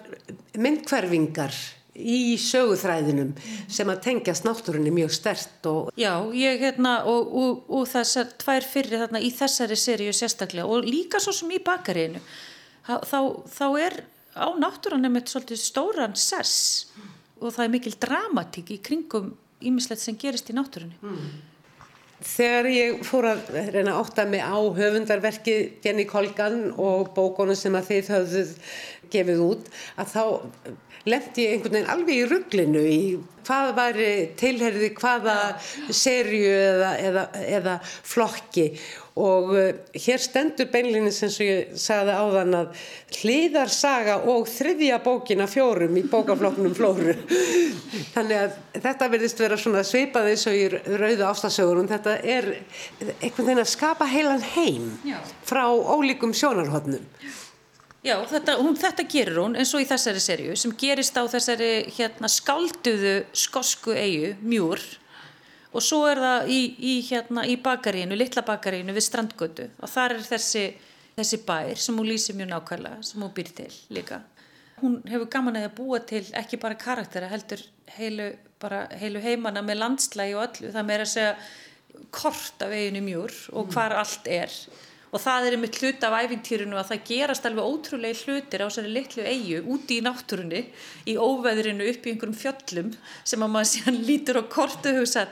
[0.61, 1.57] myndkverfingar
[1.95, 3.31] í söguþræðinum
[3.71, 5.93] sem að tengjast náttúrunni mjög stert og...
[5.99, 10.87] Já, ég hérna og, og, og þessar tvær fyrir þarna í þessari seríu sérstaklega og
[10.87, 12.21] líka svo sem í bakarínu
[12.85, 13.97] þá, þá er
[14.35, 16.91] á náttúranum eitt svolítið stóran sess
[17.39, 19.33] og það er mikil dramatík í kringum
[19.65, 20.97] ímislegt sem gerist í náttúrunni.
[21.01, 21.27] Mm.
[22.25, 27.89] Þegar ég fór að reyna átta mig á höfundarverki Jenny Colgan og bókonu sem að
[27.91, 28.53] þið höfðuð
[29.13, 29.67] gefið út
[29.99, 30.23] að þá
[31.05, 32.99] lendi ég einhvern veginn alveg í rugglinu í
[33.45, 33.97] hvað var
[34.39, 35.35] tilherði hvaða
[35.93, 37.25] serju eða, eða,
[37.59, 38.69] eða flokki.
[39.21, 42.81] Og uh, hér stendur beinlinni sem ég sagði áðan að
[43.21, 47.15] hliðarsaga og þriðja bókina fjórum í bókafloknum flóru.
[48.15, 52.51] Þannig að þetta verðist vera svona svipað eins og í rauðu ástasögurum þetta er
[53.21, 54.91] einhvern veginn að skapa heilan heim
[55.45, 57.05] frá ólíkum sjónarhóttnum
[58.05, 61.69] Já, þetta, hún, þetta gerur hún eins og í þessari serju sem gerist á þessari
[61.95, 64.83] hérna, skalduðu skosku eigu, mjúr.
[65.75, 69.67] Og svo er það í, í, hérna, í bakarínu, litla bakarínu við strandgötu.
[69.81, 70.67] Og þar er þessi,
[71.17, 74.21] þessi bær sem hún lýsir mjög nákvæmlega, sem hún býr til líka.
[74.83, 77.63] Hún hefur gaman að búa til ekki bara karaktera, heldur
[77.97, 78.31] heilu,
[79.01, 81.35] heilu heimana með landslægi og öllu, það meira að segja
[82.13, 84.53] kort af eiginu mjúr og hvar allt er
[85.11, 88.93] og það er einmitt hlut af æfintýrinu að það gerast alveg ótrúlega hlutir á þessari
[88.95, 90.61] litlu eigu úti í náttúrunni
[91.07, 92.93] í óveðrinu upp í einhverjum fjöllum
[93.23, 95.27] sem að maður síðan lítur á kortu og hugsa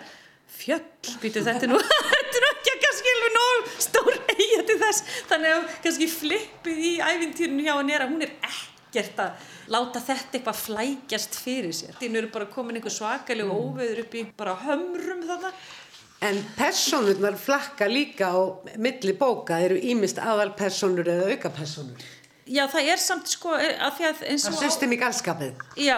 [0.54, 0.84] fjöll,
[1.24, 5.56] býtu þetta nú þetta er ekki að kannski alveg nóg stór eiga til þess, þannig
[5.58, 10.38] að kannski flippið í æfintýrinu hjá hann er að hún er ekkert að láta þetta
[10.38, 11.96] eitthvað flækjast fyrir sér.
[12.00, 15.54] Þínu eru bara komin einhver svakalega óveður upp í bara hömrum þarna
[16.24, 18.40] En personurnar flakka líka á
[18.80, 22.06] milli bóka, eru ímist aðalpersonur eða aukapersonur?
[22.44, 24.56] Já, það er samt sko e, að því að eins og...
[24.56, 25.66] Það system í galskapið.
[25.80, 25.98] Já,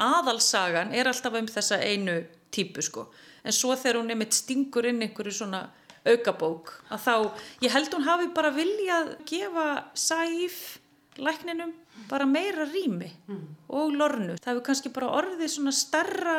[0.00, 2.18] aðalsagan er alltaf um þessa einu
[2.54, 3.08] típu sko.
[3.44, 5.66] En svo þegar hún nefnit stingur inn einhverju svona
[6.04, 7.14] aukabók, að þá,
[7.64, 10.78] ég held hún hafi bara viljað gefa sæf
[11.16, 11.72] lækninum
[12.10, 13.44] bara meira rými mm.
[13.72, 14.36] og lornu.
[14.42, 16.38] Það hefur kannski bara orðið svona starra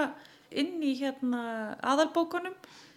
[0.56, 1.44] inn í hérna
[1.82, 2.54] aðalbókunum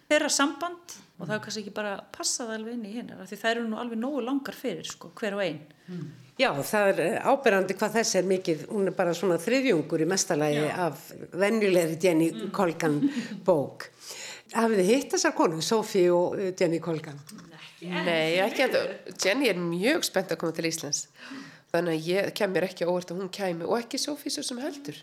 [0.09, 3.51] þeirra samband og það er kannski ekki bara passað alveg inn í hinnar því það
[3.51, 6.09] eru nú alveg nógu langar fyrir sko, hver og einn mm.
[6.39, 10.61] Já, það er áberandi hvað þess er mikið hún er bara svona þriðjungur í mestalagi
[10.63, 10.69] Já.
[10.85, 12.53] af venjulegri Jenny mm.
[12.55, 13.01] Colgan
[13.47, 13.89] bók
[14.55, 17.19] Hafið þið hitt þessar konu, Sofí og uh, Jenny Colgan?
[17.83, 18.79] Nei, ekki að
[19.13, 21.05] Jenny er mjög spennt að koma til Íslands
[21.69, 24.97] þannig að ég kemur ekki óvart að hún kæmi og ekki Sofí svo sem heldur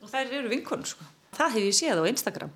[0.00, 1.06] og þær eru vinkonu sko
[1.36, 2.52] Það hef ég séð á Instagram.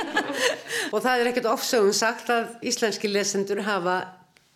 [0.94, 3.96] og það er ekkert ofsögum sagt að íslenski lesendur hafa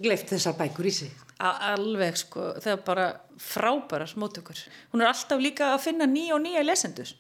[0.03, 1.13] gleift þessar bækur í sig.
[1.43, 3.09] A alveg sko, það er bara
[3.43, 4.61] frábæra smótökur.
[4.93, 7.11] Hún er alltaf líka að finna nýja og nýja lesendur.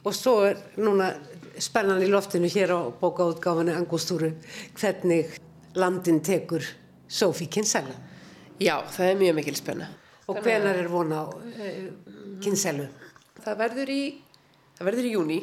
[0.00, 1.12] Og svo er núna
[1.60, 4.32] spennan í loftinu hér á bókaútgáfanu Angústúru
[4.80, 5.36] hvernig
[5.76, 6.64] landin tekur
[7.10, 7.92] Sofí Kinsella.
[8.60, 9.90] Já, það er mjög mikil spenna.
[10.30, 11.78] Og hvenar er vona á uh,
[12.44, 12.86] Kinsellu?
[13.40, 14.02] Það verður í,
[14.80, 15.38] það verður í júni.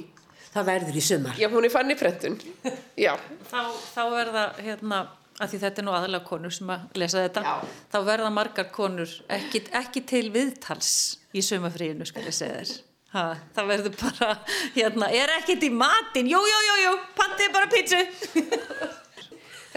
[0.48, 1.38] Það verður í sumar.
[1.38, 2.38] Já, hún er fann í prentun.
[3.06, 3.14] Já.
[3.52, 3.60] Þá,
[3.94, 5.02] þá verða, hérna,
[5.38, 7.76] að því þetta er nú aðalega konur sem að lesa þetta, Já.
[7.94, 10.92] þá verða margar konur ekki, ekki til viðtals
[11.38, 12.76] í sumafríinu, skal ég segja þér.
[13.14, 13.26] Ha,
[13.56, 14.32] það verður bara,
[14.76, 18.02] hérna, er ekkit í matinn, jú, jú, jú, jú, pantið bara pítsu.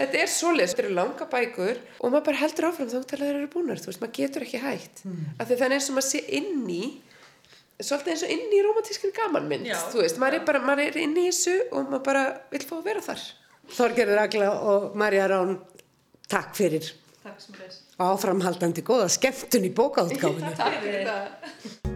[0.01, 3.21] Þetta er svoleiðis, þetta eru langa bækur og maður bara heldur áfram þá til að
[3.21, 5.01] það eru búnar, þú veist, maður getur ekki hægt.
[5.05, 5.19] Mm.
[5.35, 6.79] Af því það er eins og maður sé inn í,
[7.87, 9.77] svolítið eins og inn í romantískri gamanmynd, Já.
[9.91, 12.23] þú veist, maður er bara, maður er inn í þessu og maður bara
[12.53, 13.27] vil fá að vera þar.
[13.71, 15.55] Þorgerður Agla og Marja Rán,
[16.31, 17.37] takk fyrir Takk
[18.01, 20.53] og áframhaldandi góða skemmtun í bókaútgáfunu.
[20.61, 21.91] Takk fyrir það.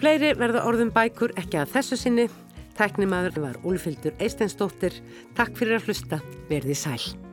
[0.00, 2.28] Fleiri verða orðum bækur ekki að þessu sinni.
[2.78, 4.94] Tæknimaður var Úlfildur Eistensdóttir.
[5.36, 6.22] Takk fyrir að hlusta.
[6.48, 7.29] Verði sæl.